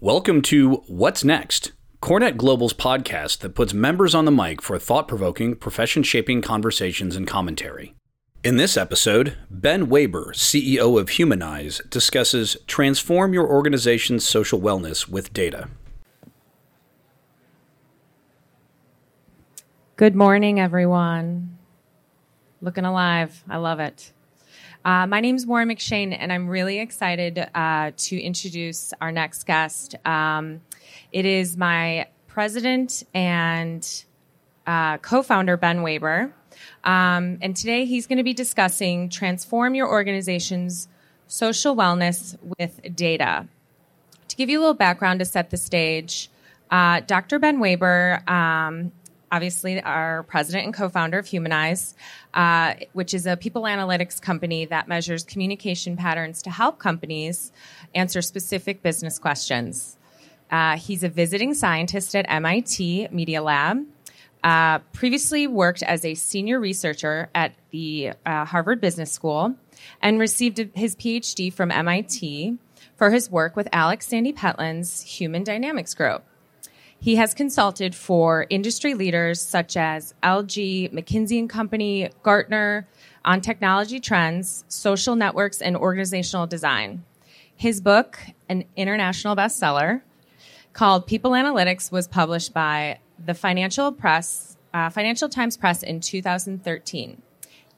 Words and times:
Welcome 0.00 0.42
to 0.42 0.82
What's 0.88 1.24
Next, 1.24 1.72
CoreNet 2.02 2.36
Global's 2.36 2.74
podcast 2.74 3.38
that 3.38 3.54
puts 3.54 3.72
members 3.72 4.14
on 4.14 4.26
the 4.26 4.30
mic 4.30 4.60
for 4.60 4.78
thought 4.78 5.08
provoking, 5.08 5.56
profession 5.56 6.02
shaping 6.02 6.42
conversations 6.42 7.16
and 7.16 7.26
commentary. 7.26 7.94
In 8.44 8.58
this 8.58 8.76
episode, 8.76 9.38
Ben 9.48 9.88
Waber, 9.88 10.34
CEO 10.34 11.00
of 11.00 11.08
Humanyze, 11.08 11.80
discusses 11.88 12.58
transform 12.66 13.32
your 13.32 13.48
organization's 13.48 14.22
social 14.22 14.60
wellness 14.60 15.08
with 15.08 15.32
data. 15.32 15.70
Good 19.96 20.14
morning, 20.14 20.60
everyone. 20.60 21.56
Looking 22.60 22.84
alive. 22.84 23.42
I 23.48 23.56
love 23.56 23.80
it. 23.80 24.12
Uh, 24.86 25.04
my 25.04 25.18
name 25.18 25.34
is 25.34 25.44
Warren 25.44 25.68
McShane, 25.68 26.16
and 26.16 26.32
I'm 26.32 26.46
really 26.46 26.78
excited 26.78 27.44
uh, 27.56 27.90
to 27.96 28.20
introduce 28.20 28.92
our 29.00 29.10
next 29.10 29.44
guest. 29.44 29.96
Um, 30.06 30.60
it 31.10 31.24
is 31.24 31.56
my 31.56 32.06
president 32.28 33.02
and 33.12 34.04
uh, 34.64 34.98
co 34.98 35.24
founder, 35.24 35.56
Ben 35.56 35.82
Waber. 35.82 36.32
Um, 36.84 37.38
and 37.42 37.56
today 37.56 37.84
he's 37.84 38.06
going 38.06 38.18
to 38.18 38.22
be 38.22 38.32
discussing 38.32 39.08
transform 39.08 39.74
your 39.74 39.88
organization's 39.88 40.86
social 41.26 41.74
wellness 41.74 42.36
with 42.56 42.80
data. 42.94 43.48
To 44.28 44.36
give 44.36 44.48
you 44.48 44.60
a 44.60 44.62
little 44.62 44.74
background 44.74 45.18
to 45.18 45.24
set 45.24 45.50
the 45.50 45.56
stage, 45.56 46.30
uh, 46.70 47.00
Dr. 47.00 47.40
Ben 47.40 47.58
Weber 47.58 48.22
um, 48.28 48.92
obviously 49.30 49.80
our 49.80 50.22
president 50.24 50.64
and 50.64 50.74
co-founder 50.74 51.18
of 51.18 51.26
Humanyze, 51.26 51.94
uh, 52.34 52.74
which 52.92 53.14
is 53.14 53.26
a 53.26 53.36
people 53.36 53.62
analytics 53.62 54.20
company 54.20 54.64
that 54.66 54.88
measures 54.88 55.24
communication 55.24 55.96
patterns 55.96 56.42
to 56.42 56.50
help 56.50 56.78
companies 56.78 57.52
answer 57.94 58.22
specific 58.22 58.82
business 58.82 59.18
questions. 59.18 59.96
Uh, 60.50 60.76
he's 60.76 61.02
a 61.02 61.08
visiting 61.08 61.54
scientist 61.54 62.14
at 62.14 62.24
MIT 62.28 63.08
Media 63.10 63.42
Lab. 63.42 63.84
Uh, 64.44 64.78
previously 64.92 65.46
worked 65.48 65.82
as 65.82 66.04
a 66.04 66.14
senior 66.14 66.60
researcher 66.60 67.28
at 67.34 67.52
the 67.70 68.12
uh, 68.24 68.44
Harvard 68.44 68.80
Business 68.80 69.10
School 69.10 69.56
and 70.00 70.20
received 70.20 70.58
his 70.74 70.94
PhD 70.94 71.52
from 71.52 71.72
MIT 71.72 72.56
for 72.96 73.10
his 73.10 73.30
work 73.30 73.56
with 73.56 73.68
Alex 73.72 74.06
Sandy 74.06 74.32
Pentland's 74.32 75.02
Human 75.02 75.42
Dynamics 75.42 75.94
Group. 75.94 76.22
He 77.06 77.14
has 77.14 77.34
consulted 77.34 77.94
for 77.94 78.48
industry 78.50 78.94
leaders 78.94 79.40
such 79.40 79.76
as 79.76 80.12
LG, 80.24 80.92
McKinsey 80.92 81.38
and 81.38 81.48
Company, 81.48 82.10
Gartner 82.24 82.88
on 83.24 83.40
technology 83.40 84.00
trends, 84.00 84.64
social 84.66 85.14
networks, 85.14 85.62
and 85.62 85.76
organizational 85.76 86.48
design. 86.48 87.04
His 87.54 87.80
book, 87.80 88.18
an 88.48 88.64
international 88.74 89.36
bestseller 89.36 90.02
called 90.72 91.06
People 91.06 91.30
Analytics, 91.30 91.92
was 91.92 92.08
published 92.08 92.52
by 92.52 92.98
the 93.24 93.34
Financial 93.34 93.92
Press, 93.92 94.56
uh, 94.74 94.90
Financial 94.90 95.28
Times 95.28 95.56
Press 95.56 95.84
in 95.84 96.00
2013. 96.00 97.22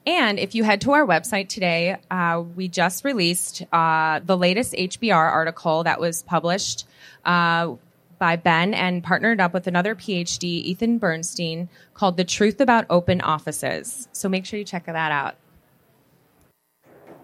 And 0.07 0.39
if 0.39 0.55
you 0.55 0.63
head 0.63 0.81
to 0.81 0.93
our 0.93 1.05
website 1.05 1.49
today, 1.49 1.97
uh, 2.09 2.43
we 2.55 2.67
just 2.67 3.05
released 3.05 3.61
uh, 3.71 4.21
the 4.25 4.35
latest 4.35 4.73
HBR 4.73 5.31
article 5.31 5.83
that 5.83 5.99
was 5.99 6.23
published 6.23 6.87
uh, 7.25 7.75
by 8.19 8.35
Ben 8.35 8.73
and 8.73 9.03
partnered 9.03 9.39
up 9.39 9.53
with 9.53 9.65
another 9.65 9.95
PhD, 9.95 10.43
Ethan 10.43 10.97
Bernstein, 10.97 11.69
called 11.93 12.17
The 12.17 12.25
Truth 12.25 12.61
About 12.61 12.85
Open 12.89 13.21
Offices. 13.21 14.07
So 14.11 14.29
make 14.29 14.45
sure 14.45 14.59
you 14.59 14.65
check 14.65 14.85
that 14.85 15.11
out. 15.11 15.35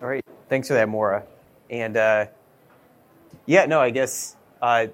All 0.01 0.07
right. 0.07 0.25
Thanks 0.49 0.67
for 0.67 0.73
that, 0.73 0.89
Maura. 0.89 1.23
And 1.69 1.97
uh, 1.97 2.27
yeah, 3.45 3.65
no, 3.65 3.79
I 3.79 3.89
guess. 3.89 4.35
Uh, 4.61 4.87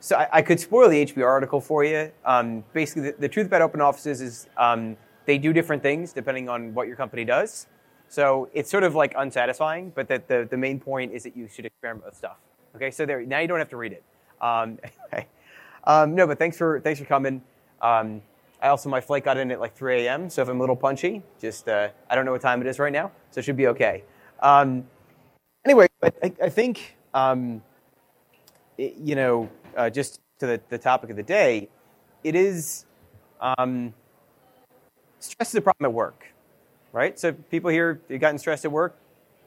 so 0.00 0.16
I, 0.16 0.28
I, 0.32 0.42
could 0.42 0.60
spoil 0.60 0.88
the 0.88 1.06
HBR 1.06 1.26
article 1.26 1.60
for 1.60 1.84
you. 1.84 2.10
Um, 2.24 2.64
basically, 2.72 3.10
the, 3.10 3.16
the, 3.20 3.28
truth 3.28 3.46
about 3.46 3.62
open 3.62 3.80
offices 3.80 4.20
is 4.20 4.48
um, 4.56 4.96
they 5.24 5.38
do 5.38 5.52
different 5.52 5.82
things 5.82 6.12
depending 6.12 6.48
on 6.48 6.74
what 6.74 6.88
your 6.88 6.96
company 6.96 7.24
does. 7.24 7.66
So 8.08 8.48
it's 8.52 8.70
sort 8.70 8.84
of 8.84 8.94
like 8.94 9.14
unsatisfying, 9.16 9.92
but 9.94 10.08
that 10.08 10.28
the, 10.28 10.46
the 10.48 10.56
main 10.56 10.78
point 10.78 11.12
is 11.12 11.22
that 11.22 11.36
you 11.36 11.48
should 11.48 11.64
experiment 11.64 12.06
with 12.06 12.16
stuff. 12.16 12.36
Okay, 12.76 12.90
so 12.90 13.06
there 13.06 13.24
now 13.24 13.38
you 13.40 13.48
don't 13.48 13.58
have 13.58 13.70
to 13.70 13.76
read 13.76 13.92
it. 13.92 14.02
Um, 14.40 14.78
um, 15.84 16.14
no, 16.14 16.26
but 16.26 16.38
thanks 16.38 16.56
for 16.56 16.80
thanks 16.80 17.00
for 17.00 17.06
coming. 17.06 17.42
Um, 17.80 18.22
I 18.62 18.68
also 18.68 18.88
my 18.88 19.00
flight 19.00 19.24
got 19.24 19.36
in 19.36 19.50
at 19.50 19.60
like 19.60 19.76
3 19.76 20.06
a.m. 20.06 20.30
So 20.30 20.42
if 20.42 20.48
I'm 20.48 20.56
a 20.56 20.60
little 20.60 20.76
punchy, 20.76 21.22
just 21.40 21.68
uh, 21.68 21.88
I 22.08 22.14
don't 22.14 22.24
know 22.24 22.32
what 22.32 22.40
time 22.40 22.60
it 22.62 22.66
is 22.66 22.78
right 22.78 22.92
now, 22.92 23.12
so 23.30 23.40
it 23.40 23.44
should 23.44 23.56
be 23.56 23.66
okay. 23.68 24.04
Um, 24.40 24.86
anyway, 25.64 25.86
but 26.00 26.16
I, 26.22 26.32
I 26.42 26.48
think 26.48 26.96
um, 27.12 27.62
it, 28.78 28.96
you 28.96 29.16
know 29.16 29.50
uh, 29.76 29.90
just 29.90 30.20
to 30.38 30.46
the, 30.46 30.60
the 30.68 30.78
topic 30.78 31.10
of 31.10 31.16
the 31.16 31.22
day, 31.22 31.68
it 32.22 32.34
is 32.34 32.86
um, 33.40 33.92
stress 35.20 35.50
is 35.50 35.56
a 35.56 35.60
problem 35.60 35.84
at 35.84 35.92
work, 35.92 36.26
right? 36.92 37.18
So 37.18 37.32
people 37.32 37.70
here 37.70 38.00
you've 38.08 38.20
gotten 38.20 38.38
stressed 38.38 38.64
at 38.64 38.72
work. 38.72 38.96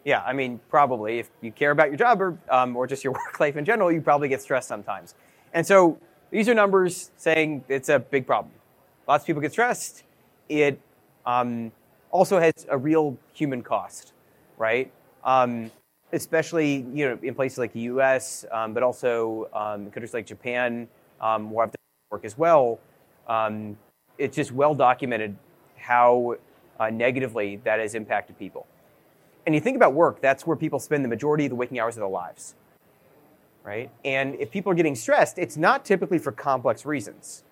Yeah, 0.07 0.23
I 0.25 0.31
mean, 0.31 0.61
probably 0.69 1.19
if 1.19 1.29
you 1.41 1.51
care 1.51 1.71
about 1.71 1.89
your 1.89 1.97
job 1.97 2.21
or, 2.21 2.37
um, 2.49 2.77
or 2.77 2.87
just 2.87 3.03
your 3.03 3.11
work 3.25 3.41
life 3.41 3.57
in 3.57 3.65
general, 3.65 3.91
you 3.91 3.99
probably 3.99 4.29
get 4.29 4.41
stressed 4.41 4.69
sometimes. 4.69 5.15
And 5.53 5.67
so 5.67 5.99
these 6.31 6.47
are 6.47 6.53
numbers 6.53 7.11
saying 7.17 7.65
it's 7.67 7.89
a 7.89 7.99
big 7.99 8.25
problem. 8.25 8.53
Lots 9.05 9.23
of 9.23 9.27
people 9.27 9.41
get 9.41 9.51
stressed. 9.51 10.03
It 10.47 10.79
um, 11.25 11.73
also 12.09 12.39
has 12.39 12.53
a 12.69 12.77
real 12.77 13.17
human 13.33 13.61
cost, 13.61 14.13
right? 14.57 14.89
Um, 15.25 15.71
especially 16.13 16.85
you 16.93 17.09
know 17.09 17.19
in 17.21 17.35
places 17.35 17.57
like 17.57 17.73
the 17.73 17.81
U.S., 17.81 18.45
um, 18.53 18.73
but 18.73 18.83
also 18.83 19.49
um, 19.53 19.91
countries 19.91 20.13
like 20.13 20.25
Japan, 20.25 20.87
um, 21.19 21.51
where 21.51 21.65
I've 21.65 21.71
done 21.71 21.77
work 22.11 22.23
as 22.23 22.37
well. 22.37 22.79
Um, 23.27 23.77
it's 24.17 24.37
just 24.37 24.53
well 24.53 24.73
documented 24.73 25.35
how 25.75 26.37
uh, 26.79 26.89
negatively 26.89 27.57
that 27.65 27.81
has 27.81 27.93
impacted 27.93 28.39
people 28.39 28.67
and 29.47 29.55
you 29.55 29.61
think 29.61 29.77
about 29.77 29.93
work, 29.93 30.21
that's 30.21 30.45
where 30.45 30.57
people 30.57 30.77
spend 30.77 31.03
the 31.05 31.09
majority 31.09 31.45
of 31.45 31.49
the 31.49 31.55
waking 31.55 31.79
hours 31.79 31.95
of 31.95 32.01
their 32.01 32.09
lives. 32.09 32.53
Right? 33.63 33.89
And 34.05 34.35
if 34.35 34.51
people 34.51 34.71
are 34.71 34.75
getting 34.75 34.95
stressed, 34.95 35.39
it's 35.39 35.57
not 35.57 35.85
typically 35.85 36.19
for 36.19 36.31
complex 36.31 36.85
reasons. 36.85 37.43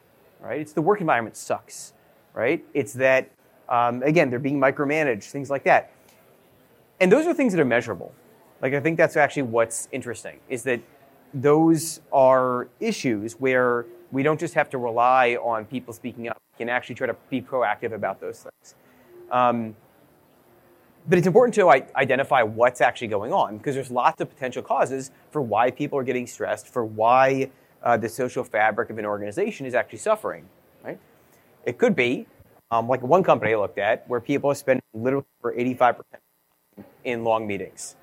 Right? 0.42 0.60
It's 0.60 0.74
the 0.74 0.82
work 0.82 1.00
environment 1.00 1.38
sucks. 1.38 1.94
Right? 2.34 2.64
It's 2.74 2.94
that, 2.94 3.32
um, 3.70 4.04
again, 4.04 4.30
they're 4.30 4.40
being 4.40 4.60
micromanaged, 4.60 5.24
things 5.24 5.50
like 5.50 5.64
that. 5.64 5.92
And 7.00 7.10
those 7.10 7.26
are 7.26 7.34
things 7.34 7.54
that 7.54 7.62
are 7.62 7.66
measurable. 7.66 8.14
Like, 8.62 8.74
I 8.74 8.82
think 8.82 8.98
that's 8.98 9.16
actually 9.16 9.44
what's 9.44 9.88
interesting, 9.92 10.40
is 10.50 10.64
that 10.64 10.82
those 11.34 12.02
are 12.12 12.68
issues 12.80 13.34
where 13.34 13.86
we 14.12 14.22
don't 14.22 14.40
just 14.40 14.54
have 14.54 14.70
to 14.72 14.78
rely 14.78 15.36
on 15.36 15.66
people 15.66 15.94
speaking 15.94 16.28
up. 16.28 16.38
We 16.54 16.66
can 16.66 16.70
actually 16.70 16.96
try 16.96 17.08
to 17.08 17.16
be 17.30 17.42
proactive 17.42 17.94
about 17.94 18.20
those 18.20 18.44
things. 18.44 18.76
Um, 19.32 19.76
but 21.08 21.18
it's 21.18 21.28
important 21.28 21.54
to 21.56 21.70
identify 21.70 22.42
what's 22.42 22.82
actually 22.82 23.08
going 23.08 23.32
on 23.32 23.58
because 23.58 23.76
there's 23.76 23.92
lots 23.92 24.22
of 24.22 24.30
potential 24.30 24.64
causes 24.64 25.12
for 25.30 25.42
why 25.42 25.70
people 25.70 26.00
are 26.00 26.04
getting 26.04 26.26
stressed, 26.26 26.68
for 26.68 26.84
why 26.84 27.50
uh, 27.84 27.96
the 27.96 28.10
social 28.10 28.44
fabric 28.44 28.90
of 28.90 28.98
an 28.98 29.06
organization 29.06 29.66
is 29.66 29.76
actually 29.76 30.00
suffering. 30.00 30.46
Right? 30.84 31.00
It 31.64 31.78
could 31.78 31.96
be 31.96 32.26
um, 32.72 32.88
like 32.88 33.04
one 33.04 33.24
company 33.24 33.54
I 33.54 33.58
looked 33.58 33.78
at 33.78 34.08
where 34.10 34.20
people 34.20 34.50
are 34.50 34.56
spending 34.56 34.82
literally 34.94 35.26
for 35.42 35.54
85% 35.54 36.02
in 37.04 37.24
long 37.24 37.46
meetings. 37.46 37.96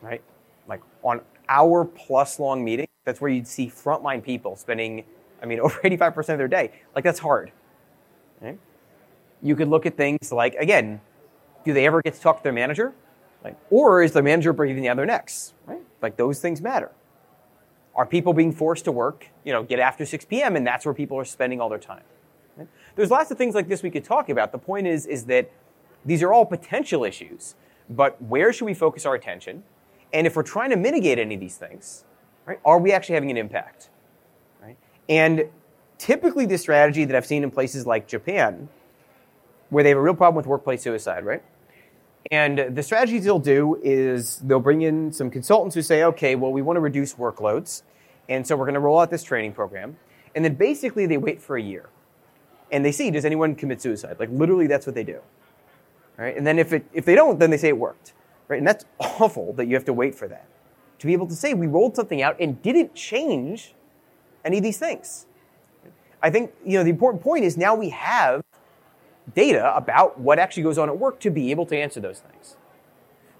Right? 0.00 0.22
Like 0.66 0.80
on 1.02 1.20
hour 1.48 1.84
plus 1.84 2.38
long 2.38 2.64
meetings, 2.64 2.88
that's 3.04 3.20
where 3.20 3.30
you'd 3.30 3.46
see 3.46 3.66
frontline 3.66 4.22
people 4.22 4.56
spending, 4.56 5.04
I 5.42 5.46
mean, 5.46 5.60
over 5.60 5.78
85% 5.80 6.16
of 6.30 6.38
their 6.38 6.48
day. 6.48 6.72
Like 6.94 7.04
that's 7.04 7.18
hard. 7.18 7.52
Right? 8.40 8.58
You 9.42 9.56
could 9.56 9.68
look 9.68 9.84
at 9.84 9.98
things 9.98 10.32
like, 10.32 10.54
again, 10.54 11.02
do 11.64 11.72
they 11.72 11.86
ever 11.86 12.02
get 12.02 12.14
to 12.14 12.20
talk 12.20 12.38
to 12.38 12.42
their 12.42 12.52
manager? 12.52 12.94
Like, 13.42 13.56
or 13.70 14.02
is 14.02 14.12
their 14.12 14.22
manager 14.22 14.52
breathing 14.52 14.84
down 14.84 14.96
their 14.96 15.06
necks? 15.06 15.54
Right? 15.66 15.82
Like 16.00 16.16
those 16.16 16.40
things 16.40 16.60
matter. 16.60 16.90
Are 17.94 18.06
people 18.06 18.32
being 18.32 18.52
forced 18.52 18.84
to 18.86 18.92
work, 18.92 19.28
you 19.44 19.52
know, 19.52 19.62
get 19.62 19.78
after 19.78 20.04
6 20.04 20.24
p.m. 20.24 20.56
and 20.56 20.66
that's 20.66 20.84
where 20.84 20.94
people 20.94 21.18
are 21.18 21.24
spending 21.24 21.60
all 21.60 21.68
their 21.68 21.78
time? 21.78 22.02
Right? 22.56 22.68
There's 22.96 23.10
lots 23.10 23.30
of 23.30 23.38
things 23.38 23.54
like 23.54 23.68
this 23.68 23.82
we 23.82 23.90
could 23.90 24.04
talk 24.04 24.28
about. 24.28 24.52
The 24.52 24.58
point 24.58 24.86
is, 24.86 25.06
is 25.06 25.26
that 25.26 25.50
these 26.04 26.22
are 26.22 26.32
all 26.32 26.44
potential 26.44 27.04
issues, 27.04 27.54
but 27.88 28.20
where 28.22 28.52
should 28.52 28.64
we 28.64 28.74
focus 28.74 29.06
our 29.06 29.14
attention? 29.14 29.62
And 30.12 30.26
if 30.26 30.36
we're 30.36 30.42
trying 30.42 30.70
to 30.70 30.76
mitigate 30.76 31.18
any 31.18 31.34
of 31.34 31.40
these 31.40 31.56
things, 31.56 32.04
right, 32.46 32.58
are 32.64 32.78
we 32.78 32.92
actually 32.92 33.14
having 33.14 33.30
an 33.30 33.36
impact? 33.36 33.90
Right? 34.62 34.76
And 35.08 35.48
typically 35.98 36.46
the 36.46 36.58
strategy 36.58 37.04
that 37.04 37.14
I've 37.14 37.26
seen 37.26 37.42
in 37.42 37.50
places 37.50 37.86
like 37.86 38.06
Japan, 38.06 38.68
where 39.70 39.82
they 39.82 39.90
have 39.90 39.98
a 39.98 40.02
real 40.02 40.14
problem 40.14 40.36
with 40.36 40.46
workplace 40.46 40.82
suicide, 40.82 41.24
right? 41.24 41.42
And 42.30 42.76
the 42.76 42.82
strategies 42.82 43.24
they'll 43.24 43.38
do 43.38 43.80
is 43.82 44.38
they'll 44.38 44.60
bring 44.60 44.82
in 44.82 45.12
some 45.12 45.30
consultants 45.30 45.74
who 45.74 45.82
say, 45.82 46.04
okay, 46.04 46.34
well, 46.36 46.52
we 46.52 46.62
want 46.62 46.76
to 46.76 46.80
reduce 46.80 47.14
workloads. 47.14 47.82
And 48.28 48.46
so 48.46 48.56
we're 48.56 48.64
going 48.64 48.74
to 48.74 48.80
roll 48.80 48.98
out 48.98 49.10
this 49.10 49.22
training 49.22 49.52
program. 49.52 49.96
And 50.34 50.44
then 50.44 50.54
basically 50.54 51.06
they 51.06 51.18
wait 51.18 51.42
for 51.42 51.56
a 51.56 51.62
year. 51.62 51.88
And 52.72 52.84
they 52.84 52.92
see, 52.92 53.10
does 53.10 53.24
anyone 53.24 53.54
commit 53.54 53.82
suicide? 53.82 54.16
Like 54.18 54.30
literally 54.32 54.66
that's 54.66 54.86
what 54.86 54.94
they 54.94 55.04
do. 55.04 55.20
Right? 56.16 56.36
And 56.36 56.46
then 56.46 56.58
if, 56.58 56.72
it, 56.72 56.86
if 56.92 57.04
they 57.04 57.14
don't, 57.14 57.38
then 57.38 57.50
they 57.50 57.58
say 57.58 57.68
it 57.68 57.78
worked. 57.78 58.14
Right? 58.48 58.58
And 58.58 58.66
that's 58.66 58.84
awful 59.00 59.52
that 59.54 59.66
you 59.66 59.74
have 59.74 59.84
to 59.84 59.92
wait 59.92 60.14
for 60.14 60.28
that. 60.28 60.46
to 60.98 61.06
be 61.06 61.12
able 61.12 61.26
to 61.26 61.36
say 61.36 61.54
we 61.54 61.66
rolled 61.66 61.96
something 61.96 62.22
out 62.22 62.36
and 62.40 62.62
didn't 62.62 62.94
change 62.94 63.74
any 64.44 64.58
of 64.58 64.62
these 64.62 64.78
things. 64.78 65.26
I 66.22 66.30
think 66.30 66.52
you 66.64 66.78
know 66.78 66.84
the 66.84 66.90
important 66.90 67.22
point 67.22 67.44
is 67.44 67.56
now 67.56 67.74
we 67.74 67.90
have 67.90 68.42
data 69.32 69.74
about 69.74 70.20
what 70.20 70.38
actually 70.38 70.64
goes 70.64 70.76
on 70.76 70.88
at 70.88 70.98
work 70.98 71.20
to 71.20 71.30
be 71.30 71.50
able 71.50 71.66
to 71.66 71.76
answer 71.76 72.00
those 72.00 72.20
things. 72.20 72.56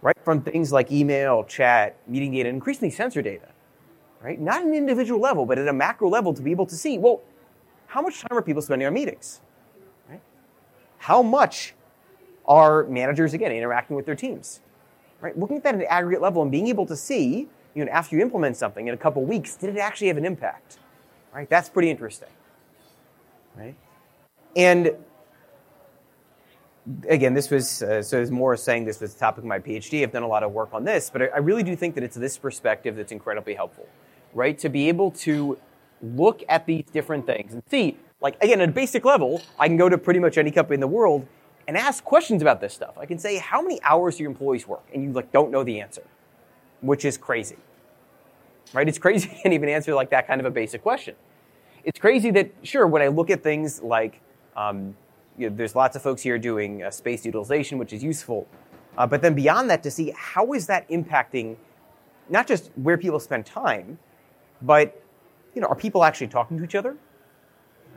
Right? 0.00 0.16
From 0.24 0.42
things 0.42 0.72
like 0.72 0.90
email, 0.92 1.44
chat, 1.44 1.96
meeting 2.06 2.32
data, 2.32 2.48
increasingly 2.48 2.90
sensor 2.90 3.22
data. 3.22 3.48
Right? 4.22 4.40
Not 4.40 4.62
an 4.62 4.74
individual 4.74 5.20
level, 5.20 5.44
but 5.44 5.58
at 5.58 5.68
a 5.68 5.72
macro 5.72 6.08
level 6.08 6.32
to 6.32 6.42
be 6.42 6.50
able 6.50 6.66
to 6.66 6.74
see, 6.74 6.98
well, 6.98 7.22
how 7.86 8.00
much 8.00 8.20
time 8.20 8.36
are 8.36 8.42
people 8.42 8.62
spending 8.62 8.86
on 8.86 8.94
meetings? 8.94 9.40
Right? 10.08 10.20
How 10.98 11.22
much 11.22 11.74
are 12.46 12.84
managers 12.84 13.34
again 13.34 13.52
interacting 13.52 13.96
with 13.96 14.06
their 14.06 14.14
teams? 14.14 14.60
Right? 15.20 15.38
Looking 15.38 15.58
at 15.58 15.62
that 15.64 15.74
at 15.74 15.80
an 15.80 15.86
aggregate 15.88 16.22
level 16.22 16.42
and 16.42 16.50
being 16.50 16.68
able 16.68 16.86
to 16.86 16.96
see, 16.96 17.48
you 17.74 17.84
know, 17.84 17.90
after 17.90 18.16
you 18.16 18.22
implement 18.22 18.56
something 18.56 18.88
in 18.88 18.94
a 18.94 18.96
couple 18.96 19.22
weeks, 19.24 19.56
did 19.56 19.70
it 19.70 19.78
actually 19.78 20.08
have 20.08 20.16
an 20.16 20.24
impact? 20.24 20.78
Right? 21.34 21.48
That's 21.48 21.68
pretty 21.68 21.90
interesting. 21.90 22.28
Right? 23.56 23.74
And 24.56 24.92
again, 27.08 27.34
this 27.34 27.50
was 27.50 27.82
uh, 27.82 28.02
so 28.02 28.20
as 28.20 28.30
more 28.30 28.56
saying 28.56 28.84
this 28.84 29.00
was 29.00 29.14
the 29.14 29.20
topic 29.20 29.38
of 29.38 29.48
my 29.48 29.58
PhD. 29.58 30.02
I've 30.02 30.12
done 30.12 30.22
a 30.22 30.28
lot 30.28 30.42
of 30.42 30.52
work 30.52 30.70
on 30.72 30.84
this, 30.84 31.10
but 31.10 31.22
I, 31.22 31.26
I 31.26 31.38
really 31.38 31.62
do 31.62 31.74
think 31.76 31.94
that 31.94 32.04
it's 32.04 32.16
this 32.16 32.38
perspective 32.38 32.96
that's 32.96 33.12
incredibly 33.12 33.54
helpful, 33.54 33.88
right? 34.34 34.58
To 34.58 34.68
be 34.68 34.88
able 34.88 35.10
to 35.12 35.58
look 36.02 36.42
at 36.48 36.66
these 36.66 36.84
different 36.92 37.26
things 37.26 37.54
and 37.54 37.62
see, 37.70 37.96
like 38.20 38.42
again, 38.42 38.60
at 38.60 38.68
a 38.68 38.72
basic 38.72 39.04
level, 39.04 39.42
I 39.58 39.68
can 39.68 39.76
go 39.76 39.88
to 39.88 39.98
pretty 39.98 40.20
much 40.20 40.38
any 40.38 40.50
company 40.50 40.74
in 40.74 40.80
the 40.80 40.86
world 40.86 41.26
and 41.66 41.76
ask 41.76 42.04
questions 42.04 42.42
about 42.42 42.60
this 42.60 42.74
stuff. 42.74 42.96
I 42.98 43.06
can 43.06 43.18
say, 43.18 43.38
how 43.38 43.62
many 43.62 43.80
hours 43.82 44.16
do 44.16 44.24
your 44.24 44.30
employees 44.30 44.68
work? 44.68 44.84
And 44.92 45.02
you 45.02 45.12
like 45.12 45.32
don't 45.32 45.50
know 45.50 45.64
the 45.64 45.80
answer, 45.80 46.02
which 46.80 47.04
is 47.04 47.16
crazy. 47.16 47.56
Right? 48.72 48.88
It's 48.88 48.98
crazy 48.98 49.28
you 49.34 49.38
can't 49.42 49.54
even 49.54 49.68
answer 49.68 49.94
like 49.94 50.10
that 50.10 50.26
kind 50.26 50.40
of 50.40 50.46
a 50.46 50.50
basic 50.50 50.82
question. 50.82 51.14
It's 51.84 52.00
crazy 52.00 52.30
that 52.32 52.50
sure, 52.62 52.86
when 52.86 53.02
I 53.02 53.08
look 53.08 53.30
at 53.30 53.42
things 53.42 53.82
like 53.82 54.20
um, 54.56 54.96
you 55.36 55.50
know, 55.50 55.56
there's 55.56 55.74
lots 55.74 55.96
of 55.96 56.02
folks 56.02 56.22
here 56.22 56.38
doing 56.38 56.82
uh, 56.82 56.90
space 56.90 57.24
utilization, 57.24 57.78
which 57.78 57.92
is 57.92 58.02
useful. 58.02 58.46
Uh, 58.96 59.06
but 59.06 59.22
then 59.22 59.34
beyond 59.34 59.68
that, 59.70 59.82
to 59.82 59.90
see 59.90 60.12
how 60.16 60.52
is 60.52 60.66
that 60.66 60.88
impacting 60.88 61.56
not 62.28 62.46
just 62.46 62.70
where 62.76 62.96
people 62.96 63.20
spend 63.20 63.44
time, 63.44 63.98
but 64.62 65.02
you 65.54 65.60
know, 65.60 65.68
are 65.68 65.74
people 65.74 66.04
actually 66.04 66.28
talking 66.28 66.56
to 66.58 66.64
each 66.64 66.74
other? 66.74 66.96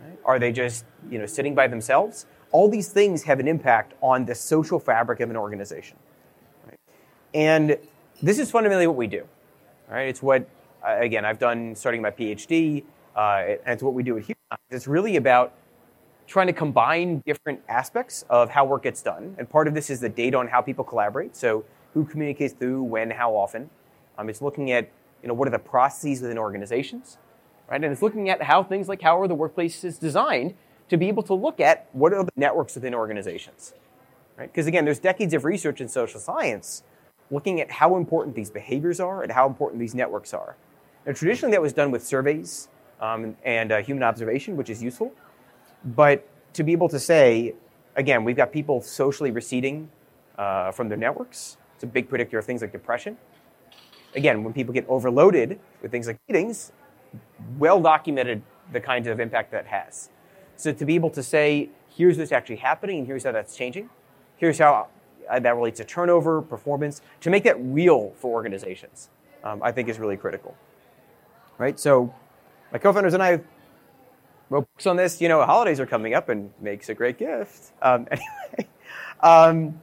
Right? 0.04 0.18
Are 0.26 0.40
they 0.40 0.52
just 0.52 0.86
you 1.10 1.20
know 1.20 1.26
sitting 1.26 1.56
by 1.56 1.68
themselves? 1.68 2.26
All 2.52 2.70
these 2.70 2.90
things 2.90 3.24
have 3.24 3.40
an 3.40 3.48
impact 3.48 3.94
on 4.02 4.26
the 4.26 4.36
social 4.36 4.80
fabric 4.80 5.20
of 5.20 5.30
an 5.30 5.38
organization. 5.38 5.98
Right? 6.66 6.80
And 7.34 7.78
this 8.22 8.40
is 8.40 8.50
fundamentally 8.52 8.88
what 8.88 8.96
we 8.96 9.08
do. 9.08 9.26
Right? 9.90 10.08
It's 10.08 10.22
what 10.22 10.48
again 10.84 11.26
I've 11.26 11.40
done 11.40 11.76
starting 11.76 12.02
my 12.02 12.12
PhD, 12.12 12.84
uh, 13.16 13.20
and 13.66 13.74
it's 13.74 13.84
what 13.84 13.94
we 13.94 14.04
do 14.04 14.18
at 14.18 14.24
Human. 14.24 14.38
It's 14.70 14.88
really 14.88 15.16
about 15.18 15.54
trying 16.28 16.48
to 16.48 16.54
combine 16.54 17.24
different 17.26 17.62
aspects 17.70 18.26
of 18.30 18.50
how 18.50 18.66
work 18.66 18.84
gets 18.84 19.02
done. 19.02 19.36
And 19.40 19.50
part 19.50 19.68
of 19.68 19.74
this 19.74 19.90
is 19.90 20.02
the 20.02 20.10
data 20.10 20.38
on 20.38 20.48
how 20.48 20.62
people 20.62 20.84
collaborate. 20.84 21.36
So 21.36 21.64
who 21.94 22.06
communicates 22.06 22.54
through, 22.54 22.84
when, 22.84 23.10
how 23.10 23.36
often. 23.36 23.70
Um, 24.18 24.30
it's 24.30 24.42
looking 24.42 24.72
at 24.72 24.90
you 25.22 25.28
know 25.28 25.34
what 25.34 25.48
are 25.48 25.52
the 25.52 25.60
processes 25.60 26.22
within 26.22 26.38
organizations, 26.38 27.18
right? 27.70 27.84
And 27.84 27.92
it's 27.92 28.02
looking 28.02 28.30
at 28.30 28.44
how 28.44 28.64
things 28.64 28.88
like 28.88 29.02
how 29.02 29.20
are 29.20 29.28
the 29.28 29.36
workplaces 29.36 30.00
designed 30.00 30.54
to 30.90 30.98
be 30.98 31.08
able 31.08 31.24
to 31.24 31.34
look 31.34 31.60
at 31.60 31.88
what 31.94 32.14
are 32.14 32.24
the 32.24 32.32
networks 32.36 32.76
within 32.76 32.94
organizations, 32.94 33.74
right? 34.38 34.52
Because 34.52 34.68
again, 34.68 34.86
there's 34.86 35.00
decades 35.00 35.34
of 35.34 35.44
research 35.46 35.82
in 35.82 35.88
social 35.88 36.20
science 36.20 36.84
looking 37.30 37.60
at 37.60 37.70
how 37.70 37.98
important 37.98 38.36
these 38.36 38.50
behaviors 38.50 39.00
are 39.00 39.24
and 39.24 39.32
how 39.32 39.48
important 39.48 39.80
these 39.80 39.96
networks 39.96 40.34
are. 40.34 40.56
Now, 41.06 41.14
traditionally, 41.14 41.52
that 41.52 41.62
was 41.62 41.74
done 41.74 41.92
with 41.92 42.06
surveys 42.06 42.70
um, 43.02 43.36
and 43.44 43.72
uh, 43.72 43.82
human 43.82 44.04
observation, 44.04 44.56
which 44.56 44.70
is 44.70 44.82
useful. 44.82 45.12
But 45.84 46.28
to 46.54 46.64
be 46.64 46.72
able 46.72 46.90
to 46.90 47.00
say, 47.00 47.54
again, 47.96 48.24
we've 48.24 48.36
got 48.36 48.52
people 48.52 48.82
socially 48.82 49.32
receding 49.32 49.90
uh, 50.38 50.72
from 50.72 50.90
their 50.90 50.98
networks. 50.98 51.58
It's 51.76 51.84
a 51.84 51.88
big 51.88 52.10
predictor 52.10 52.40
of 52.40 52.46
things 52.46 52.62
like 52.62 52.72
depression. 52.72 53.18
Again, 54.16 54.44
when 54.44 54.54
people 54.54 54.74
get 54.74 54.86
overloaded 54.88 55.60
with 55.82 55.92
things 55.92 56.08
like 56.08 56.18
meetings, 56.28 56.72
well 57.58 57.82
documented 57.82 58.42
the 58.72 58.80
kind 58.80 59.08
of 59.08 59.20
impact 59.20 59.52
that 59.52 59.68
has. 59.68 60.10
So 60.56 60.74
to 60.74 60.86
be 60.86 60.96
able 60.96 61.12
to 61.12 61.22
say, 61.22 61.70
here's 61.96 62.18
what's 62.18 62.32
actually 62.32 62.58
happening, 62.58 63.00
and 63.00 63.08
here's 63.08 63.24
how 63.24 63.32
that's 63.32 63.56
changing, 63.56 63.90
here's 64.38 64.58
how 64.58 64.88
uh, 65.30 65.40
that 65.40 65.56
relates 65.56 65.78
to 65.80 65.86
turnover, 65.86 66.42
performance, 66.42 67.02
to 67.22 67.30
make 67.30 67.44
that 67.44 67.58
real 67.60 68.14
for 68.18 68.32
organizations, 68.32 69.10
um, 69.44 69.62
I 69.62 69.72
think 69.72 69.90
is 69.90 70.00
really 70.00 70.18
critical. 70.18 70.56
Right? 71.58 71.80
So 71.80 72.14
my 72.72 72.80
co-founders 72.80 73.14
and 73.14 73.22
I 73.22 73.42
books 74.50 74.86
on 74.86 74.96
this. 74.96 75.22
You 75.22 75.30
know, 75.30 75.44
holidays 75.46 75.80
are 75.80 75.86
coming 75.86 76.14
up 76.14 76.30
and 76.30 76.52
makes 76.62 76.90
a 76.90 76.94
great 76.94 77.18
gift. 77.18 77.72
Um, 77.82 78.08
anyway, 78.12 78.70
um, 79.22 79.80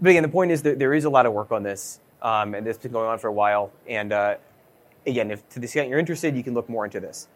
but 0.00 0.10
again, 0.10 0.22
the 0.22 0.28
point 0.28 0.50
is 0.50 0.62
that 0.62 0.78
there 0.78 0.94
is 0.94 1.04
a 1.04 1.10
lot 1.10 1.26
of 1.26 1.32
work 1.32 1.52
on 1.52 1.62
this, 1.62 2.00
um, 2.22 2.54
and 2.54 2.66
this 2.66 2.76
has 2.76 2.82
been 2.82 2.92
going 2.92 3.08
on 3.08 3.18
for 3.18 3.28
a 3.28 3.32
while. 3.32 3.72
And 3.88 4.12
uh, 4.12 4.36
again, 5.06 5.30
if 5.30 5.48
to 5.50 5.60
the 5.60 5.64
extent 5.64 5.88
you're 5.88 5.98
interested, 5.98 6.36
you 6.36 6.42
can 6.42 6.54
look 6.54 6.68
more 6.68 6.84
into 6.84 7.00
this. 7.00 7.28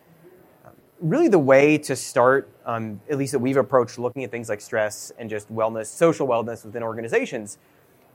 Um, 0.64 0.72
really, 1.00 1.28
the 1.28 1.38
way 1.38 1.78
to 1.78 1.94
start, 1.94 2.48
um, 2.64 3.00
at 3.10 3.18
least 3.18 3.32
that 3.32 3.38
we've 3.38 3.56
approached 3.56 3.98
looking 3.98 4.24
at 4.24 4.30
things 4.30 4.48
like 4.48 4.60
stress 4.60 5.12
and 5.18 5.30
just 5.30 5.52
wellness, 5.52 5.86
social 5.86 6.26
wellness 6.26 6.64
within 6.64 6.82
organizations, 6.82 7.58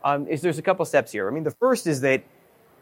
um, 0.04 0.28
is 0.28 0.42
there's 0.42 0.58
a 0.58 0.64
couple 0.64 0.84
steps 0.86 1.12
here. 1.12 1.28
I 1.30 1.32
mean, 1.32 1.44
the 1.44 1.52
first 1.52 1.86
is 1.86 2.02
that, 2.02 2.24